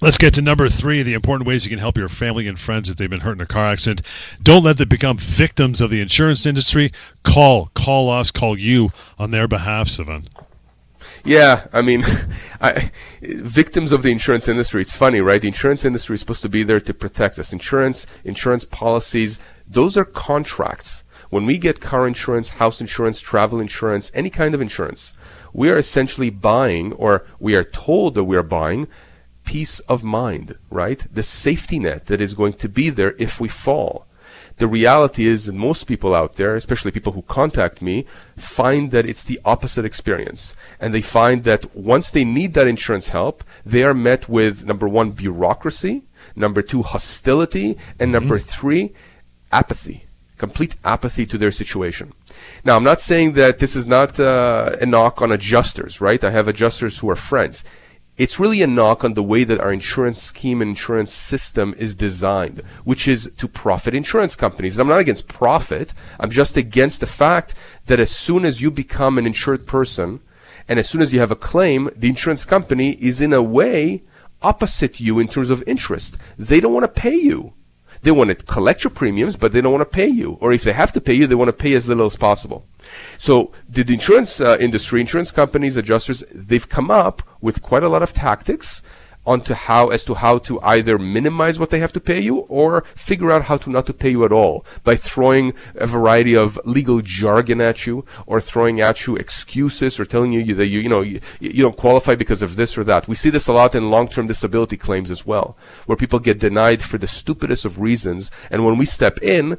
Let's 0.00 0.16
get 0.16 0.34
to 0.34 0.42
number 0.42 0.68
three 0.68 1.02
the 1.02 1.14
important 1.14 1.48
ways 1.48 1.64
you 1.64 1.70
can 1.70 1.80
help 1.80 1.98
your 1.98 2.08
family 2.08 2.46
and 2.46 2.56
friends 2.56 2.88
if 2.88 2.94
they've 2.94 3.10
been 3.10 3.20
hurt 3.20 3.32
in 3.32 3.40
a 3.40 3.46
car 3.46 3.66
accident. 3.66 4.02
Don't 4.40 4.62
let 4.62 4.78
them 4.78 4.88
become 4.88 5.18
victims 5.18 5.80
of 5.80 5.90
the 5.90 6.00
insurance 6.00 6.46
industry. 6.46 6.92
Call, 7.24 7.70
call 7.74 8.08
us, 8.08 8.30
call 8.30 8.56
you 8.56 8.90
on 9.18 9.32
their 9.32 9.48
behalf, 9.48 9.88
Sivan. 9.88 10.28
Yeah, 11.24 11.66
I 11.72 11.82
mean, 11.82 12.04
I, 12.60 12.92
victims 13.20 13.90
of 13.90 14.04
the 14.04 14.12
insurance 14.12 14.46
industry. 14.46 14.82
It's 14.82 14.94
funny, 14.94 15.20
right? 15.20 15.42
The 15.42 15.48
insurance 15.48 15.84
industry 15.84 16.14
is 16.14 16.20
supposed 16.20 16.42
to 16.42 16.48
be 16.48 16.62
there 16.62 16.80
to 16.80 16.94
protect 16.94 17.36
us. 17.40 17.52
Insurance, 17.52 18.06
insurance 18.22 18.64
policies, 18.64 19.40
those 19.66 19.96
are 19.96 20.04
contracts. 20.04 21.02
When 21.28 21.44
we 21.44 21.58
get 21.58 21.80
car 21.80 22.06
insurance, 22.06 22.50
house 22.50 22.80
insurance, 22.80 23.20
travel 23.20 23.58
insurance, 23.58 24.12
any 24.14 24.30
kind 24.30 24.54
of 24.54 24.60
insurance, 24.60 25.12
we 25.52 25.70
are 25.70 25.76
essentially 25.76 26.30
buying, 26.30 26.92
or 26.92 27.26
we 27.40 27.56
are 27.56 27.64
told 27.64 28.14
that 28.14 28.24
we 28.24 28.36
are 28.36 28.44
buying, 28.44 28.86
peace 29.48 29.80
of 29.94 30.04
mind, 30.04 30.58
right? 30.68 31.06
The 31.10 31.22
safety 31.22 31.78
net 31.78 32.04
that 32.06 32.20
is 32.20 32.34
going 32.34 32.52
to 32.64 32.68
be 32.68 32.90
there 32.90 33.14
if 33.18 33.40
we 33.40 33.48
fall. 33.48 34.04
The 34.58 34.66
reality 34.66 35.24
is 35.26 35.46
that 35.46 35.54
most 35.54 35.84
people 35.84 36.14
out 36.14 36.34
there, 36.34 36.54
especially 36.54 36.90
people 36.90 37.14
who 37.14 37.22
contact 37.22 37.80
me, 37.80 38.04
find 38.36 38.90
that 38.90 39.06
it's 39.06 39.24
the 39.24 39.40
opposite 39.46 39.86
experience. 39.86 40.52
And 40.78 40.92
they 40.92 41.00
find 41.00 41.44
that 41.44 41.74
once 41.74 42.10
they 42.10 42.26
need 42.26 42.52
that 42.54 42.66
insurance 42.66 43.08
help, 43.08 43.42
they 43.64 43.84
are 43.84 43.94
met 43.94 44.28
with 44.28 44.66
number 44.66 44.86
one, 44.86 45.12
bureaucracy, 45.12 46.02
number 46.36 46.60
two, 46.60 46.82
hostility, 46.82 47.78
and 47.98 48.12
number 48.12 48.38
three, 48.38 48.92
apathy. 49.50 50.04
Complete 50.36 50.76
apathy 50.84 51.24
to 51.24 51.38
their 51.38 51.52
situation. 51.52 52.12
Now, 52.64 52.76
I'm 52.76 52.84
not 52.84 53.00
saying 53.00 53.32
that 53.32 53.60
this 53.60 53.74
is 53.74 53.86
not 53.86 54.20
uh, 54.20 54.76
a 54.78 54.84
knock 54.84 55.22
on 55.22 55.32
adjusters, 55.32 56.02
right? 56.02 56.22
I 56.22 56.32
have 56.32 56.48
adjusters 56.48 56.98
who 56.98 57.08
are 57.08 57.16
friends 57.16 57.64
it's 58.18 58.40
really 58.40 58.62
a 58.62 58.66
knock 58.66 59.04
on 59.04 59.14
the 59.14 59.22
way 59.22 59.44
that 59.44 59.60
our 59.60 59.72
insurance 59.72 60.20
scheme 60.20 60.60
and 60.60 60.70
insurance 60.70 61.12
system 61.12 61.74
is 61.78 61.94
designed, 61.94 62.62
which 62.84 63.06
is 63.06 63.30
to 63.36 63.46
profit 63.46 63.94
insurance 63.94 64.34
companies. 64.34 64.76
And 64.76 64.82
I'm 64.82 64.88
not 64.88 65.00
against 65.00 65.28
profit. 65.28 65.94
I'm 66.18 66.30
just 66.30 66.56
against 66.56 67.00
the 67.00 67.06
fact 67.06 67.54
that 67.86 68.00
as 68.00 68.10
soon 68.10 68.44
as 68.44 68.60
you 68.60 68.72
become 68.72 69.18
an 69.18 69.26
insured 69.26 69.66
person 69.66 70.20
and 70.68 70.80
as 70.80 70.88
soon 70.88 71.00
as 71.00 71.12
you 71.12 71.20
have 71.20 71.30
a 71.30 71.36
claim, 71.36 71.90
the 71.94 72.08
insurance 72.08 72.44
company 72.44 72.92
is 72.94 73.20
in 73.20 73.32
a 73.32 73.42
way 73.42 74.02
opposite 74.42 75.00
you 75.00 75.18
in 75.18 75.28
terms 75.28 75.48
of 75.48 75.62
interest. 75.66 76.16
They 76.36 76.60
don't 76.60 76.74
want 76.74 76.92
to 76.92 77.00
pay 77.00 77.14
you. 77.14 77.54
They 78.02 78.10
want 78.10 78.30
to 78.30 78.36
collect 78.36 78.84
your 78.84 78.90
premiums, 78.90 79.36
but 79.36 79.52
they 79.52 79.60
don't 79.60 79.72
want 79.72 79.88
to 79.88 79.96
pay 79.96 80.06
you. 80.06 80.38
Or 80.40 80.52
if 80.52 80.62
they 80.64 80.72
have 80.72 80.92
to 80.92 81.00
pay 81.00 81.14
you, 81.14 81.26
they 81.26 81.34
want 81.34 81.48
to 81.48 81.52
pay 81.52 81.74
as 81.74 81.88
little 81.88 82.06
as 82.06 82.16
possible. 82.16 82.66
So 83.16 83.52
the, 83.68 83.82
the 83.82 83.94
insurance 83.94 84.40
uh, 84.40 84.56
industry, 84.60 85.00
insurance 85.00 85.30
companies, 85.30 85.76
adjusters, 85.76 86.22
they've 86.32 86.68
come 86.68 86.90
up 86.90 87.22
with 87.40 87.62
quite 87.62 87.82
a 87.82 87.88
lot 87.88 88.02
of 88.02 88.12
tactics 88.12 88.82
onto 89.28 89.52
how 89.52 89.88
as 89.88 90.04
to 90.04 90.14
how 90.14 90.38
to 90.38 90.58
either 90.62 90.98
minimize 90.98 91.58
what 91.58 91.68
they 91.68 91.80
have 91.80 91.92
to 91.92 92.00
pay 92.00 92.18
you 92.18 92.38
or 92.48 92.82
figure 92.94 93.30
out 93.30 93.42
how 93.42 93.58
to 93.58 93.68
not 93.68 93.84
to 93.84 93.92
pay 93.92 94.08
you 94.08 94.24
at 94.24 94.32
all 94.32 94.64
by 94.84 94.96
throwing 94.96 95.52
a 95.74 95.86
variety 95.86 96.34
of 96.34 96.58
legal 96.64 97.02
jargon 97.02 97.60
at 97.60 97.86
you 97.86 98.06
or 98.26 98.40
throwing 98.40 98.80
at 98.80 99.06
you 99.06 99.16
excuses 99.16 100.00
or 100.00 100.06
telling 100.06 100.32
you 100.32 100.54
that 100.54 100.68
you 100.68 100.80
you 100.80 100.88
know 100.88 101.02
you, 101.02 101.20
you 101.40 101.62
don't 101.62 101.76
qualify 101.76 102.14
because 102.14 102.40
of 102.40 102.56
this 102.56 102.78
or 102.78 102.84
that. 102.84 103.06
We 103.06 103.14
see 103.14 103.28
this 103.28 103.48
a 103.48 103.52
lot 103.52 103.74
in 103.74 103.90
long-term 103.90 104.26
disability 104.28 104.78
claims 104.78 105.10
as 105.10 105.26
well, 105.26 105.56
where 105.84 105.96
people 105.96 106.18
get 106.18 106.40
denied 106.40 106.80
for 106.80 106.96
the 106.96 107.06
stupidest 107.06 107.66
of 107.66 107.78
reasons, 107.78 108.30
and 108.50 108.64
when 108.64 108.78
we 108.78 108.86
step 108.86 109.18
in, 109.22 109.58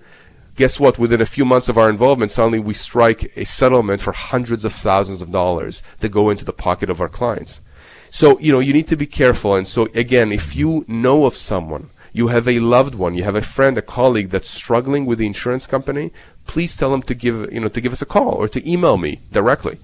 guess 0.56 0.80
what? 0.80 0.98
Within 0.98 1.22
a 1.22 1.26
few 1.26 1.46
months 1.46 1.70
of 1.70 1.78
our 1.78 1.90
involvement, 1.90 2.32
suddenly 2.32 2.60
we 2.60 2.74
strike 2.74 3.32
a 3.38 3.46
settlement 3.46 4.02
for 4.02 4.14
hundreds 4.14 4.66
of 4.66 4.74
thousands 4.74 5.22
of 5.22 5.32
dollars 5.32 5.84
that 6.00 6.10
go 6.10 6.30
into 6.32 6.44
the 6.44 6.54
pocket 6.54 6.90
of 6.90 7.00
our 7.00 7.10
clients. 7.10 7.62
So, 8.10 8.40
you 8.40 8.52
know, 8.52 8.60
you 8.60 8.74
need 8.74 8.88
to 8.88 8.96
be 8.96 9.06
careful. 9.06 9.56
And 9.56 9.68
so, 9.68 9.88
again, 9.94 10.32
if 10.32 10.56
you 10.56 10.86
know 10.88 11.26
of 11.26 11.36
someone, 11.36 11.90
you 12.12 12.28
have 12.30 12.48
a 12.48 12.60
loved 12.60 12.96
one, 12.96 13.16
you 13.16 13.24
have 13.24 13.36
a 13.36 13.42
friend, 13.42 13.78
a 13.78 13.82
colleague 13.82 14.30
that's 14.30 14.50
struggling 14.50 15.06
with 15.06 15.20
the 15.20 15.28
insurance 15.28 15.68
company, 15.68 16.12
please 16.48 16.76
tell 16.76 16.92
them 16.92 17.04
to 17.04 17.14
give, 17.14 17.52
you 17.54 17.60
know, 17.60 17.70
to 17.70 17.82
give 17.82 17.94
us 17.94 18.02
a 18.02 18.06
call 18.06 18.32
or 18.32 18.48
to 18.48 18.70
email 18.70 18.98
me 18.98 19.20
directly. 19.32 19.78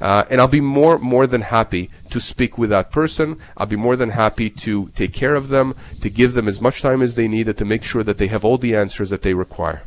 Uh, 0.00 0.24
and 0.30 0.40
I'll 0.40 0.48
be 0.48 0.62
more 0.62 0.98
more 0.98 1.26
than 1.26 1.42
happy 1.42 1.90
to 2.08 2.20
speak 2.20 2.56
with 2.56 2.70
that 2.70 2.90
person. 2.90 3.38
I'll 3.56 3.66
be 3.66 3.76
more 3.76 3.96
than 3.96 4.10
happy 4.10 4.48
to 4.48 4.88
take 4.94 5.12
care 5.12 5.34
of 5.34 5.48
them, 5.48 5.74
to 6.00 6.08
give 6.08 6.32
them 6.32 6.48
as 6.48 6.60
much 6.60 6.80
time 6.80 7.02
as 7.02 7.16
they 7.16 7.28
need, 7.28 7.48
and 7.48 7.58
to 7.58 7.66
make 7.66 7.84
sure 7.84 8.02
that 8.04 8.16
they 8.16 8.28
have 8.28 8.44
all 8.44 8.56
the 8.56 8.74
answers 8.74 9.10
that 9.10 9.22
they 9.22 9.34
require. 9.34 9.82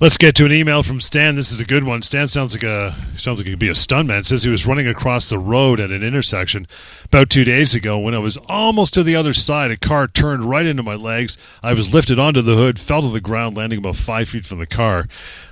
Let's 0.00 0.18
get 0.18 0.34
to 0.36 0.44
an 0.44 0.50
email 0.50 0.82
from 0.82 0.98
Stan. 0.98 1.36
This 1.36 1.52
is 1.52 1.60
a 1.60 1.64
good 1.64 1.84
one. 1.84 2.02
Stan 2.02 2.26
sounds 2.26 2.52
like 2.52 2.64
a 2.64 2.96
sounds 3.16 3.38
like 3.38 3.46
he 3.46 3.52
could 3.52 3.60
be 3.60 3.68
a 3.68 3.74
stuntman. 3.74 4.24
Says 4.24 4.42
he 4.42 4.50
was 4.50 4.66
running 4.66 4.88
across 4.88 5.30
the 5.30 5.38
road 5.38 5.78
at 5.78 5.92
an 5.92 6.02
intersection 6.02 6.66
about 7.04 7.30
two 7.30 7.44
days 7.44 7.76
ago 7.76 7.96
when 7.96 8.12
I 8.12 8.18
was 8.18 8.36
almost 8.48 8.92
to 8.94 9.04
the 9.04 9.14
other 9.14 9.32
side. 9.32 9.70
A 9.70 9.76
car 9.76 10.08
turned 10.08 10.46
right 10.46 10.66
into 10.66 10.82
my 10.82 10.96
legs. 10.96 11.38
I 11.62 11.74
was 11.74 11.94
lifted 11.94 12.18
onto 12.18 12.42
the 12.42 12.56
hood, 12.56 12.80
fell 12.80 13.02
to 13.02 13.08
the 13.08 13.20
ground, 13.20 13.56
landing 13.56 13.78
about 13.78 13.94
five 13.94 14.28
feet 14.28 14.44
from 14.44 14.58
the 14.58 14.66
car. 14.66 15.06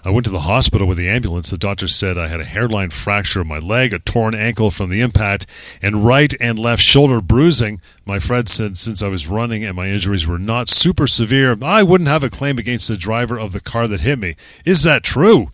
I 0.05 0.11
went 0.11 0.27
to 0.27 0.33
the 0.33 0.41
hospital 0.41 0.89
with 0.89 0.99
the 0.99 1.09
ambulance. 1.09 1.51
The 1.51 1.57
doctor 1.57 1.87
said 1.87 2.19
I 2.19 2.27
had 2.27 2.41
a 2.41 2.45
hairline 2.45 2.91
fracture 2.91 3.43
of 3.43 3.47
my 3.47 3.61
leg, 3.61 3.93
a 3.93 4.01
torn 4.01 4.35
ankle 4.35 4.73
from 4.73 4.91
the 4.91 5.03
impact, 5.03 5.47
and 5.81 6.05
right 6.05 6.35
and 6.41 6.59
left 6.59 6.83
shoulder 6.83 7.21
bruising. 7.21 7.81
My 8.05 8.19
friend 8.19 8.49
said 8.49 8.77
since 8.77 9.03
I 9.03 9.09
was 9.09 9.29
running 9.29 9.65
and 9.65 9.77
my 9.77 9.89
injuries 9.89 10.27
were 10.27 10.39
not 10.39 10.69
super 10.69 11.07
severe, 11.07 11.57
I 11.63 11.83
wouldn't 11.83 12.09
have 12.09 12.25
a 12.25 12.31
claim 12.31 12.59
against 12.59 12.89
the 12.89 12.97
driver 12.97 13.39
of 13.39 13.53
the 13.53 13.61
car 13.61 13.87
that 13.89 14.01
hit 14.01 14.19
me. 14.19 14.37
Is 14.65 14.83
that 14.83 15.05
true? 15.05 15.49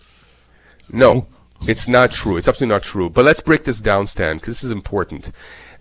No, 0.90 1.26
it's 1.62 1.87
not 1.87 2.11
true. 2.11 2.37
It's 2.37 2.48
absolutely 2.48 2.74
not 2.74 2.82
true. 2.82 3.11
But 3.11 3.24
let's 3.24 3.40
break 3.40 3.64
this 3.64 3.80
down, 3.80 4.06
Stan, 4.06 4.37
because 4.37 4.56
this 4.56 4.64
is 4.64 4.70
important. 4.70 5.30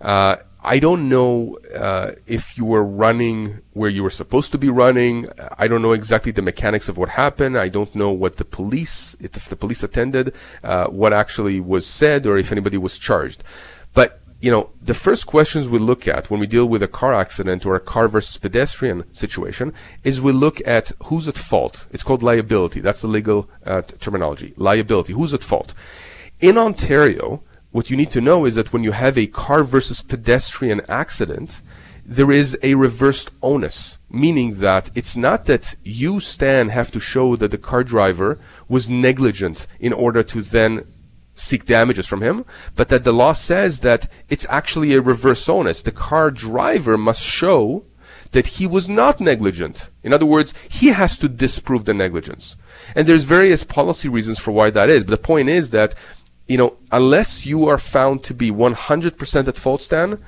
Uh, 0.00 0.36
I 0.62 0.80
don't 0.80 1.08
know 1.08 1.56
uh, 1.74 2.12
if 2.26 2.58
you 2.58 2.64
were 2.64 2.82
running 2.84 3.60
where 3.72 3.88
you 3.88 4.02
were 4.02 4.10
supposed 4.10 4.50
to 4.52 4.58
be 4.58 4.68
running. 4.68 5.26
I 5.56 5.68
don't 5.68 5.82
know 5.82 5.92
exactly 5.92 6.32
the 6.32 6.42
mechanics 6.42 6.88
of 6.88 6.98
what 6.98 7.10
happened. 7.10 7.56
I 7.56 7.68
don't 7.68 7.94
know 7.94 8.10
what 8.10 8.36
the 8.36 8.44
police, 8.44 9.16
if 9.20 9.48
the 9.48 9.56
police 9.56 9.82
attended, 9.82 10.34
uh, 10.64 10.88
what 10.88 11.12
actually 11.12 11.60
was 11.60 11.86
said, 11.86 12.26
or 12.26 12.36
if 12.36 12.50
anybody 12.52 12.76
was 12.76 12.98
charged. 12.98 13.44
You 14.40 14.52
know, 14.52 14.70
the 14.80 14.94
first 14.94 15.26
questions 15.26 15.68
we 15.68 15.80
look 15.80 16.06
at 16.06 16.30
when 16.30 16.38
we 16.38 16.46
deal 16.46 16.66
with 16.66 16.80
a 16.80 16.88
car 16.88 17.12
accident 17.12 17.66
or 17.66 17.74
a 17.74 17.80
car 17.80 18.06
versus 18.06 18.38
pedestrian 18.38 19.02
situation 19.12 19.74
is 20.04 20.20
we 20.20 20.30
look 20.30 20.64
at 20.64 20.92
who's 21.04 21.26
at 21.26 21.36
fault. 21.36 21.86
It's 21.90 22.04
called 22.04 22.22
liability. 22.22 22.78
That's 22.78 23.00
the 23.00 23.08
legal 23.08 23.50
uh, 23.66 23.82
t- 23.82 23.96
terminology. 23.96 24.54
Liability. 24.56 25.12
Who's 25.12 25.34
at 25.34 25.42
fault? 25.42 25.74
In 26.38 26.56
Ontario, 26.56 27.42
what 27.72 27.90
you 27.90 27.96
need 27.96 28.12
to 28.12 28.20
know 28.20 28.44
is 28.44 28.54
that 28.54 28.72
when 28.72 28.84
you 28.84 28.92
have 28.92 29.18
a 29.18 29.26
car 29.26 29.64
versus 29.64 30.02
pedestrian 30.02 30.82
accident, 30.88 31.60
there 32.06 32.30
is 32.30 32.56
a 32.62 32.74
reversed 32.76 33.30
onus, 33.42 33.98
meaning 34.08 34.60
that 34.60 34.90
it's 34.94 35.16
not 35.16 35.46
that 35.46 35.74
you, 35.82 36.20
Stan, 36.20 36.68
have 36.68 36.92
to 36.92 37.00
show 37.00 37.34
that 37.34 37.50
the 37.50 37.58
car 37.58 37.82
driver 37.82 38.38
was 38.68 38.88
negligent 38.88 39.66
in 39.80 39.92
order 39.92 40.22
to 40.22 40.42
then 40.42 40.84
seek 41.38 41.64
damages 41.64 42.06
from 42.06 42.20
him, 42.20 42.44
but 42.76 42.88
that 42.88 43.04
the 43.04 43.12
law 43.12 43.32
says 43.32 43.80
that 43.80 44.08
it's 44.28 44.46
actually 44.48 44.92
a 44.92 45.00
reverse 45.00 45.48
onus. 45.48 45.82
The 45.82 45.92
car 45.92 46.30
driver 46.30 46.98
must 46.98 47.22
show 47.22 47.84
that 48.32 48.46
he 48.46 48.66
was 48.66 48.88
not 48.88 49.20
negligent. 49.20 49.90
In 50.02 50.12
other 50.12 50.26
words, 50.26 50.52
he 50.68 50.88
has 50.88 51.16
to 51.18 51.28
disprove 51.28 51.84
the 51.84 51.94
negligence. 51.94 52.56
And 52.94 53.06
there's 53.06 53.24
various 53.24 53.64
policy 53.64 54.08
reasons 54.08 54.38
for 54.38 54.52
why 54.52 54.70
that 54.70 54.90
is. 54.90 55.04
But 55.04 55.10
the 55.12 55.26
point 55.26 55.48
is 55.48 55.70
that, 55.70 55.94
you 56.46 56.58
know, 56.58 56.76
unless 56.92 57.46
you 57.46 57.68
are 57.68 57.78
found 57.78 58.24
to 58.24 58.34
be 58.34 58.50
100% 58.50 59.48
at 59.48 59.58
fault, 59.58 59.82
Stan, 59.82 60.18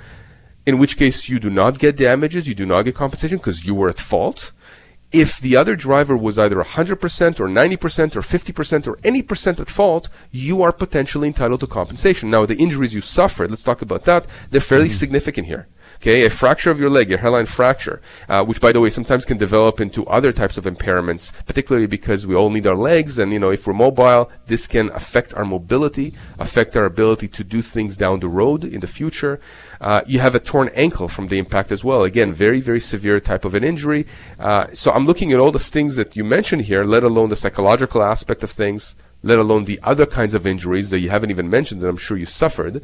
in 0.66 0.78
which 0.78 0.96
case 0.96 1.28
you 1.28 1.38
do 1.38 1.50
not 1.50 1.78
get 1.78 1.96
damages, 1.96 2.46
you 2.46 2.54
do 2.54 2.66
not 2.66 2.82
get 2.82 2.94
compensation 2.94 3.38
because 3.38 3.66
you 3.66 3.74
were 3.74 3.88
at 3.88 3.98
fault. 3.98 4.52
If 5.12 5.40
the 5.40 5.56
other 5.56 5.74
driver 5.74 6.16
was 6.16 6.38
either 6.38 6.62
100% 6.62 7.40
or 7.40 7.48
90% 7.48 8.16
or 8.16 8.20
50% 8.20 8.86
or 8.86 8.98
any 9.02 9.22
percent 9.22 9.58
at 9.58 9.68
fault, 9.68 10.08
you 10.30 10.62
are 10.62 10.70
potentially 10.70 11.26
entitled 11.26 11.60
to 11.60 11.66
compensation. 11.66 12.30
Now, 12.30 12.46
the 12.46 12.56
injuries 12.56 12.94
you 12.94 13.00
suffered, 13.00 13.50
let's 13.50 13.64
talk 13.64 13.82
about 13.82 14.04
that, 14.04 14.26
they're 14.50 14.60
fairly 14.60 14.86
mm-hmm. 14.86 14.96
significant 14.96 15.46
here. 15.48 15.66
Okay, 16.00 16.24
a 16.24 16.30
fracture 16.30 16.70
of 16.70 16.80
your 16.80 16.88
leg, 16.88 17.12
a 17.12 17.18
hairline 17.18 17.44
fracture, 17.44 18.00
uh, 18.26 18.42
which 18.42 18.58
by 18.58 18.72
the 18.72 18.80
way 18.80 18.88
sometimes 18.88 19.26
can 19.26 19.36
develop 19.36 19.82
into 19.82 20.06
other 20.06 20.32
types 20.32 20.56
of 20.56 20.64
impairments, 20.64 21.30
particularly 21.44 21.86
because 21.86 22.26
we 22.26 22.34
all 22.34 22.48
need 22.48 22.66
our 22.66 22.74
legs, 22.74 23.18
and 23.18 23.34
you 23.34 23.38
know 23.38 23.50
if 23.50 23.66
we're 23.66 23.74
mobile, 23.74 24.30
this 24.46 24.66
can 24.66 24.88
affect 24.92 25.34
our 25.34 25.44
mobility, 25.44 26.14
affect 26.38 26.74
our 26.74 26.86
ability 26.86 27.28
to 27.28 27.44
do 27.44 27.60
things 27.60 27.98
down 27.98 28.20
the 28.20 28.28
road 28.28 28.64
in 28.64 28.80
the 28.80 28.86
future. 28.86 29.40
Uh, 29.78 30.00
you 30.06 30.20
have 30.20 30.34
a 30.34 30.40
torn 30.40 30.70
ankle 30.72 31.06
from 31.06 31.28
the 31.28 31.38
impact 31.38 31.70
as 31.70 31.84
well. 31.84 32.02
Again, 32.02 32.32
very 32.32 32.62
very 32.62 32.80
severe 32.80 33.20
type 33.20 33.44
of 33.44 33.54
an 33.54 33.62
injury. 33.62 34.06
Uh, 34.38 34.68
so 34.72 34.92
I'm 34.92 35.04
looking 35.04 35.34
at 35.34 35.38
all 35.38 35.52
the 35.52 35.58
things 35.58 35.96
that 35.96 36.16
you 36.16 36.24
mentioned 36.24 36.62
here, 36.62 36.82
let 36.82 37.02
alone 37.02 37.28
the 37.28 37.36
psychological 37.36 38.02
aspect 38.02 38.42
of 38.42 38.50
things, 38.50 38.94
let 39.22 39.38
alone 39.38 39.64
the 39.66 39.78
other 39.82 40.06
kinds 40.06 40.32
of 40.32 40.46
injuries 40.46 40.88
that 40.88 41.00
you 41.00 41.10
haven't 41.10 41.30
even 41.30 41.50
mentioned 41.50 41.82
that 41.82 41.88
I'm 41.88 41.98
sure 41.98 42.16
you 42.16 42.24
suffered 42.24 42.80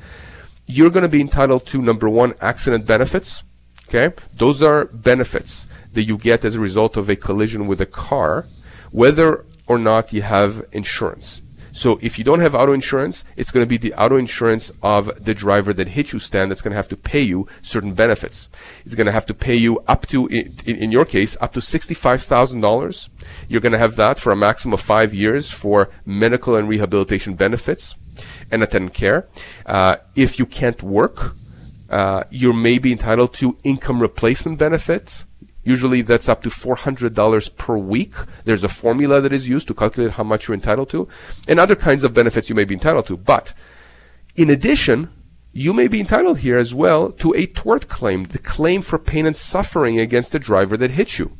you're 0.66 0.90
going 0.90 1.02
to 1.02 1.09
be 1.09 1.20
entitled 1.20 1.66
to 1.66 1.81
number 1.81 2.09
one, 2.09 2.35
accident 2.40 2.87
benefits. 2.87 3.42
Okay. 3.88 4.14
Those 4.35 4.62
are 4.62 4.87
benefits 4.87 5.66
that 5.92 6.05
you 6.05 6.18
get 6.18 6.44
as 6.44 6.57
a 6.57 6.61
result 6.61 6.96
of 6.96 7.09
a 7.09 7.16
collision 7.16 7.66
with 7.66 7.81
a 7.81 7.87
car, 7.87 8.46
whether 8.90 9.44
or 9.68 9.79
not 9.79 10.12
you 10.12 10.22
have 10.22 10.64
insurance. 10.72 11.42
So 11.76 11.98
if 12.00 12.18
you 12.18 12.24
don't 12.24 12.40
have 12.40 12.54
auto 12.54 12.72
insurance, 12.72 13.22
it's 13.36 13.50
going 13.50 13.62
to 13.62 13.68
be 13.68 13.76
the 13.76 13.92
auto 13.92 14.16
insurance 14.16 14.72
of 14.82 15.22
the 15.22 15.34
driver 15.34 15.74
that 15.74 15.88
hit 15.88 16.10
you, 16.10 16.18
Stan, 16.18 16.48
that's 16.48 16.62
going 16.62 16.70
to 16.70 16.76
have 16.76 16.88
to 16.88 16.96
pay 16.96 17.20
you 17.20 17.46
certain 17.60 17.92
benefits. 17.92 18.48
It's 18.86 18.94
going 18.94 19.04
to 19.04 19.12
have 19.12 19.26
to 19.26 19.34
pay 19.34 19.56
you 19.56 19.80
up 19.80 20.06
to, 20.06 20.26
in, 20.28 20.54
in 20.64 20.90
your 20.90 21.04
case, 21.04 21.36
up 21.38 21.52
to 21.52 21.60
$65,000. 21.60 23.08
You're 23.46 23.60
going 23.60 23.72
to 23.72 23.78
have 23.78 23.96
that 23.96 24.18
for 24.18 24.32
a 24.32 24.36
maximum 24.36 24.72
of 24.72 24.80
five 24.80 25.12
years 25.12 25.50
for 25.50 25.90
medical 26.06 26.56
and 26.56 26.66
rehabilitation 26.66 27.34
benefits 27.34 27.94
and 28.50 28.62
attendant 28.62 28.94
care. 28.94 29.28
Uh, 29.66 29.96
if 30.14 30.38
you 30.38 30.46
can't 30.46 30.82
work, 30.82 31.34
uh, 31.90 32.24
you 32.30 32.54
may 32.54 32.78
be 32.78 32.90
entitled 32.90 33.34
to 33.34 33.58
income 33.64 34.00
replacement 34.00 34.58
benefits. 34.58 35.25
Usually 35.66 36.00
that's 36.00 36.29
up 36.29 36.44
to 36.44 36.48
$400 36.48 37.57
per 37.57 37.76
week. 37.76 38.14
There's 38.44 38.62
a 38.62 38.68
formula 38.68 39.20
that 39.20 39.33
is 39.33 39.48
used 39.48 39.66
to 39.66 39.74
calculate 39.74 40.12
how 40.12 40.22
much 40.22 40.46
you're 40.46 40.55
entitled 40.55 40.88
to 40.90 41.09
and 41.48 41.59
other 41.59 41.74
kinds 41.74 42.05
of 42.05 42.14
benefits 42.14 42.48
you 42.48 42.55
may 42.55 42.64
be 42.64 42.74
entitled 42.74 43.07
to. 43.09 43.16
But 43.16 43.52
in 44.37 44.48
addition, 44.48 45.11
you 45.52 45.72
may 45.72 45.88
be 45.88 45.98
entitled 45.98 46.38
here 46.38 46.57
as 46.57 46.72
well 46.72 47.11
to 47.11 47.35
a 47.35 47.46
tort 47.46 47.88
claim, 47.88 48.26
the 48.26 48.38
claim 48.38 48.81
for 48.81 48.96
pain 48.96 49.26
and 49.26 49.37
suffering 49.37 49.98
against 49.98 50.31
the 50.31 50.38
driver 50.38 50.76
that 50.76 50.92
hit 50.92 51.18
you, 51.18 51.33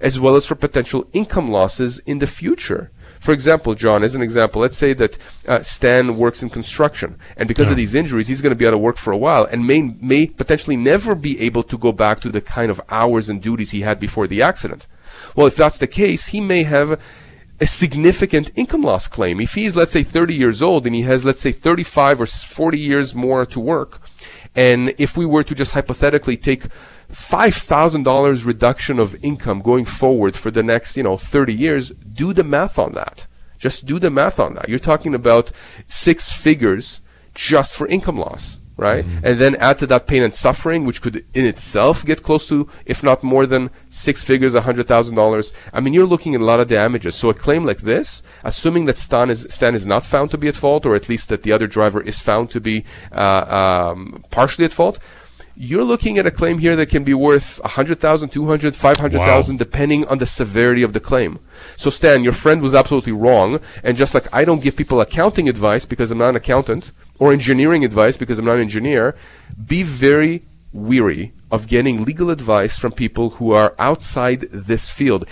as 0.00 0.18
well 0.18 0.34
as 0.34 0.46
for 0.46 0.54
potential 0.54 1.06
income 1.12 1.50
losses 1.50 1.98
in 2.06 2.20
the 2.20 2.26
future. 2.26 2.90
For 3.24 3.32
example, 3.32 3.74
John, 3.74 4.02
as 4.02 4.14
an 4.14 4.20
example, 4.20 4.60
let's 4.60 4.76
say 4.76 4.92
that 4.92 5.16
uh, 5.48 5.62
Stan 5.62 6.18
works 6.18 6.42
in 6.42 6.50
construction, 6.50 7.18
and 7.38 7.48
because 7.48 7.68
yeah. 7.68 7.70
of 7.70 7.78
these 7.78 7.94
injuries, 7.94 8.28
he's 8.28 8.42
going 8.42 8.50
to 8.50 8.56
be 8.56 8.66
out 8.66 8.74
of 8.74 8.80
work 8.80 8.98
for 8.98 9.14
a 9.14 9.16
while, 9.16 9.46
and 9.46 9.66
may 9.66 9.80
may 9.80 10.26
potentially 10.26 10.76
never 10.76 11.14
be 11.14 11.40
able 11.40 11.62
to 11.62 11.78
go 11.78 11.90
back 11.90 12.20
to 12.20 12.28
the 12.28 12.42
kind 12.42 12.70
of 12.70 12.82
hours 12.90 13.30
and 13.30 13.40
duties 13.40 13.70
he 13.70 13.80
had 13.80 13.98
before 13.98 14.26
the 14.26 14.42
accident. 14.42 14.86
Well, 15.34 15.46
if 15.46 15.56
that's 15.56 15.78
the 15.78 15.86
case, 15.86 16.26
he 16.28 16.42
may 16.42 16.64
have 16.64 17.00
a 17.60 17.66
significant 17.66 18.50
income 18.56 18.82
loss 18.82 19.08
claim. 19.08 19.40
If 19.40 19.54
he's, 19.54 19.74
let's 19.74 19.92
say, 19.92 20.02
30 20.02 20.34
years 20.34 20.60
old 20.60 20.84
and 20.84 20.94
he 20.94 21.02
has, 21.02 21.24
let's 21.24 21.40
say, 21.40 21.50
35 21.50 22.20
or 22.20 22.26
40 22.26 22.78
years 22.78 23.14
more 23.14 23.46
to 23.46 23.58
work, 23.58 24.02
and 24.54 24.94
if 24.98 25.16
we 25.16 25.24
were 25.24 25.44
to 25.44 25.54
just 25.54 25.72
hypothetically 25.72 26.36
take 26.36 26.64
$5,000 27.14 28.44
reduction 28.44 28.98
of 28.98 29.22
income 29.24 29.60
going 29.60 29.84
forward 29.84 30.36
for 30.36 30.50
the 30.50 30.62
next, 30.62 30.96
you 30.96 31.02
know, 31.02 31.16
30 31.16 31.54
years, 31.54 31.90
do 31.90 32.32
the 32.32 32.44
math 32.44 32.78
on 32.78 32.92
that. 32.92 33.26
Just 33.58 33.86
do 33.86 33.98
the 33.98 34.10
math 34.10 34.40
on 34.40 34.54
that. 34.54 34.68
You're 34.68 34.78
talking 34.78 35.14
about 35.14 35.52
six 35.86 36.30
figures 36.30 37.00
just 37.34 37.72
for 37.72 37.86
income 37.86 38.18
loss, 38.18 38.58
right? 38.76 39.04
Mm-hmm. 39.04 39.26
And 39.26 39.40
then 39.40 39.54
add 39.56 39.78
to 39.78 39.86
that 39.86 40.06
pain 40.06 40.22
and 40.22 40.34
suffering, 40.34 40.84
which 40.84 41.00
could 41.00 41.24
in 41.32 41.46
itself 41.46 42.04
get 42.04 42.22
close 42.22 42.48
to, 42.48 42.68
if 42.84 43.02
not 43.02 43.22
more 43.22 43.46
than 43.46 43.70
six 43.90 44.24
figures, 44.24 44.54
$100,000. 44.54 45.52
I 45.72 45.80
mean, 45.80 45.94
you're 45.94 46.06
looking 46.06 46.34
at 46.34 46.40
a 46.40 46.44
lot 46.44 46.60
of 46.60 46.68
damages. 46.68 47.14
So 47.14 47.30
a 47.30 47.34
claim 47.34 47.64
like 47.64 47.78
this, 47.78 48.22
assuming 48.42 48.86
that 48.86 48.98
Stan 48.98 49.30
is, 49.30 49.46
Stan 49.50 49.74
is 49.74 49.86
not 49.86 50.04
found 50.04 50.32
to 50.32 50.38
be 50.38 50.48
at 50.48 50.56
fault, 50.56 50.84
or 50.84 50.94
at 50.96 51.08
least 51.08 51.28
that 51.28 51.44
the 51.44 51.52
other 51.52 51.68
driver 51.68 52.02
is 52.02 52.18
found 52.18 52.50
to 52.50 52.60
be 52.60 52.84
uh, 53.12 53.92
um, 53.92 54.24
partially 54.30 54.64
at 54.64 54.72
fault, 54.72 54.98
you're 55.56 55.84
looking 55.84 56.18
at 56.18 56.26
a 56.26 56.30
claim 56.30 56.58
here 56.58 56.74
that 56.76 56.86
can 56.86 57.04
be 57.04 57.14
worth 57.14 57.60
100,000, 57.60 58.28
200, 58.28 58.74
500,000 58.76 59.54
wow. 59.54 59.58
depending 59.58 60.06
on 60.06 60.18
the 60.18 60.26
severity 60.26 60.82
of 60.82 60.92
the 60.92 61.00
claim. 61.00 61.38
So 61.76 61.90
Stan, 61.90 62.24
your 62.24 62.32
friend 62.32 62.60
was 62.60 62.74
absolutely 62.74 63.12
wrong 63.12 63.60
and 63.82 63.96
just 63.96 64.14
like 64.14 64.32
I 64.32 64.44
don't 64.44 64.62
give 64.62 64.76
people 64.76 65.00
accounting 65.00 65.48
advice 65.48 65.84
because 65.84 66.10
I'm 66.10 66.18
not 66.18 66.30
an 66.30 66.36
accountant 66.36 66.90
or 67.18 67.32
engineering 67.32 67.84
advice 67.84 68.16
because 68.16 68.38
I'm 68.38 68.44
not 68.44 68.56
an 68.56 68.62
engineer, 68.62 69.14
be 69.66 69.82
very 69.82 70.42
weary 70.72 71.32
of 71.50 71.68
getting 71.68 72.04
legal 72.04 72.30
advice 72.30 72.76
from 72.76 72.92
people 72.92 73.30
who 73.30 73.52
are 73.52 73.74
outside 73.78 74.40
this 74.50 74.90
field. 74.90 75.24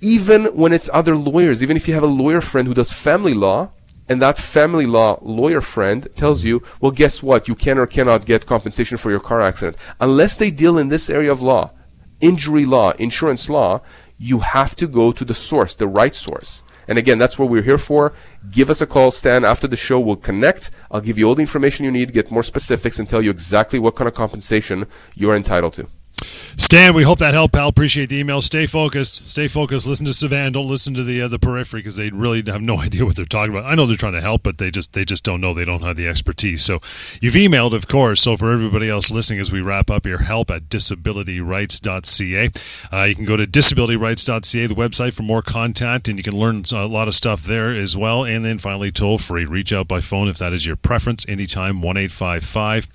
Even 0.00 0.44
when 0.46 0.74
it's 0.74 0.90
other 0.92 1.16
lawyers, 1.16 1.62
even 1.62 1.76
if 1.76 1.88
you 1.88 1.94
have 1.94 2.02
a 2.02 2.06
lawyer 2.06 2.42
friend 2.42 2.68
who 2.68 2.74
does 2.74 2.92
family 2.92 3.32
law, 3.32 3.70
and 4.08 4.22
that 4.22 4.38
family 4.38 4.86
law 4.86 5.18
lawyer 5.22 5.60
friend 5.60 6.08
tells 6.16 6.44
you, 6.44 6.62
well, 6.80 6.92
guess 6.92 7.22
what? 7.22 7.48
You 7.48 7.54
can 7.54 7.78
or 7.78 7.86
cannot 7.86 8.26
get 8.26 8.46
compensation 8.46 8.98
for 8.98 9.10
your 9.10 9.20
car 9.20 9.40
accident. 9.40 9.76
Unless 10.00 10.36
they 10.36 10.50
deal 10.50 10.78
in 10.78 10.88
this 10.88 11.10
area 11.10 11.32
of 11.32 11.42
law, 11.42 11.72
injury 12.20 12.64
law, 12.64 12.92
insurance 12.92 13.48
law, 13.48 13.80
you 14.18 14.38
have 14.38 14.76
to 14.76 14.86
go 14.86 15.12
to 15.12 15.24
the 15.24 15.34
source, 15.34 15.74
the 15.74 15.88
right 15.88 16.14
source. 16.14 16.62
And 16.88 16.98
again, 16.98 17.18
that's 17.18 17.38
what 17.38 17.48
we're 17.48 17.62
here 17.62 17.78
for. 17.78 18.12
Give 18.50 18.70
us 18.70 18.80
a 18.80 18.86
call, 18.86 19.10
Stan. 19.10 19.44
After 19.44 19.66
the 19.66 19.76
show, 19.76 19.98
we'll 19.98 20.16
connect. 20.16 20.70
I'll 20.90 21.00
give 21.00 21.18
you 21.18 21.26
all 21.26 21.34
the 21.34 21.40
information 21.40 21.84
you 21.84 21.90
need, 21.90 22.12
get 22.12 22.30
more 22.30 22.44
specifics, 22.44 23.00
and 23.00 23.08
tell 23.08 23.22
you 23.22 23.30
exactly 23.30 23.80
what 23.80 23.96
kind 23.96 24.06
of 24.06 24.14
compensation 24.14 24.86
you're 25.14 25.34
entitled 25.34 25.74
to. 25.74 25.88
Stan, 26.18 26.94
we 26.94 27.02
hope 27.02 27.18
that 27.18 27.34
helped, 27.34 27.52
pal. 27.52 27.68
Appreciate 27.68 28.08
the 28.08 28.16
email. 28.16 28.40
Stay 28.40 28.64
focused. 28.64 29.28
Stay 29.28 29.46
focused. 29.46 29.86
Listen 29.86 30.06
to 30.06 30.12
Sivan. 30.12 30.54
Don't 30.54 30.66
listen 30.66 30.94
to 30.94 31.04
the 31.04 31.20
uh, 31.20 31.28
the 31.28 31.38
periphery 31.38 31.80
because 31.80 31.96
they 31.96 32.08
really 32.08 32.42
have 32.46 32.62
no 32.62 32.78
idea 32.80 33.04
what 33.04 33.16
they're 33.16 33.26
talking 33.26 33.54
about. 33.54 33.70
I 33.70 33.74
know 33.74 33.86
they're 33.86 33.96
trying 33.96 34.14
to 34.14 34.22
help, 34.22 34.42
but 34.42 34.56
they 34.56 34.70
just 34.70 34.94
they 34.94 35.04
just 35.04 35.22
don't 35.22 35.42
know. 35.42 35.52
They 35.52 35.66
don't 35.66 35.82
have 35.82 35.96
the 35.96 36.08
expertise. 36.08 36.64
So 36.64 36.80
you've 37.20 37.34
emailed, 37.34 37.74
of 37.74 37.86
course. 37.88 38.22
So 38.22 38.36
for 38.36 38.50
everybody 38.52 38.88
else 38.88 39.10
listening, 39.10 39.40
as 39.40 39.52
we 39.52 39.60
wrap 39.60 39.90
up 39.90 40.06
here, 40.06 40.18
help 40.18 40.50
at 40.50 40.70
disabilityrights.ca. 40.70 42.50
Uh, 42.90 43.04
you 43.04 43.14
can 43.14 43.26
go 43.26 43.36
to 43.36 43.46
disabilityrights.ca, 43.46 44.66
the 44.66 44.74
website, 44.74 45.12
for 45.12 45.24
more 45.24 45.42
content, 45.42 46.08
and 46.08 46.18
you 46.18 46.24
can 46.24 46.36
learn 46.36 46.64
a 46.72 46.86
lot 46.86 47.06
of 47.06 47.14
stuff 47.14 47.42
there 47.44 47.74
as 47.74 47.96
well. 47.98 48.24
And 48.24 48.44
then 48.44 48.58
finally, 48.58 48.90
toll 48.90 49.18
free. 49.18 49.44
Reach 49.44 49.74
out 49.74 49.88
by 49.88 50.00
phone 50.00 50.28
if 50.28 50.38
that 50.38 50.54
is 50.54 50.64
your 50.64 50.76
preference. 50.76 51.28
Anytime, 51.28 51.82
one 51.82 51.98
eight 51.98 52.12
five 52.12 52.44
five 52.44 52.88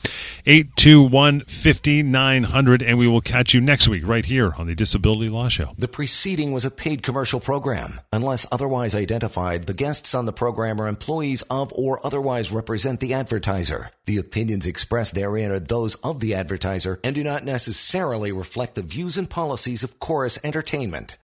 eight 0.47 0.75
two 0.75 1.03
one 1.03 1.41
fifty 1.41 2.01
nine 2.01 2.43
hundred, 2.43 2.81
and 2.81 2.97
we 2.97 3.10
will 3.11 3.21
catch 3.21 3.53
you 3.53 3.61
next 3.61 3.87
week 3.87 4.07
right 4.07 4.25
here 4.25 4.53
on 4.57 4.67
the 4.67 4.75
Disability 4.75 5.29
Law 5.29 5.49
Show. 5.49 5.69
The 5.77 5.87
preceding 5.87 6.51
was 6.51 6.65
a 6.65 6.71
paid 6.71 7.03
commercial 7.03 7.39
program. 7.39 8.01
Unless 8.11 8.47
otherwise 8.51 8.95
identified, 8.95 9.67
the 9.67 9.73
guests 9.73 10.15
on 10.15 10.25
the 10.25 10.33
program 10.33 10.79
are 10.81 10.87
employees 10.87 11.43
of 11.49 11.71
or 11.73 12.05
otherwise 12.05 12.51
represent 12.51 12.99
the 12.99 13.13
advertiser. 13.13 13.91
The 14.05 14.17
opinions 14.17 14.65
expressed 14.65 15.15
therein 15.15 15.51
are 15.51 15.59
those 15.59 15.95
of 15.95 16.19
the 16.19 16.33
advertiser 16.33 16.99
and 17.03 17.15
do 17.15 17.23
not 17.23 17.45
necessarily 17.45 18.31
reflect 18.31 18.75
the 18.75 18.81
views 18.81 19.17
and 19.17 19.29
policies 19.29 19.83
of 19.83 19.99
Chorus 19.99 20.39
Entertainment. 20.43 21.17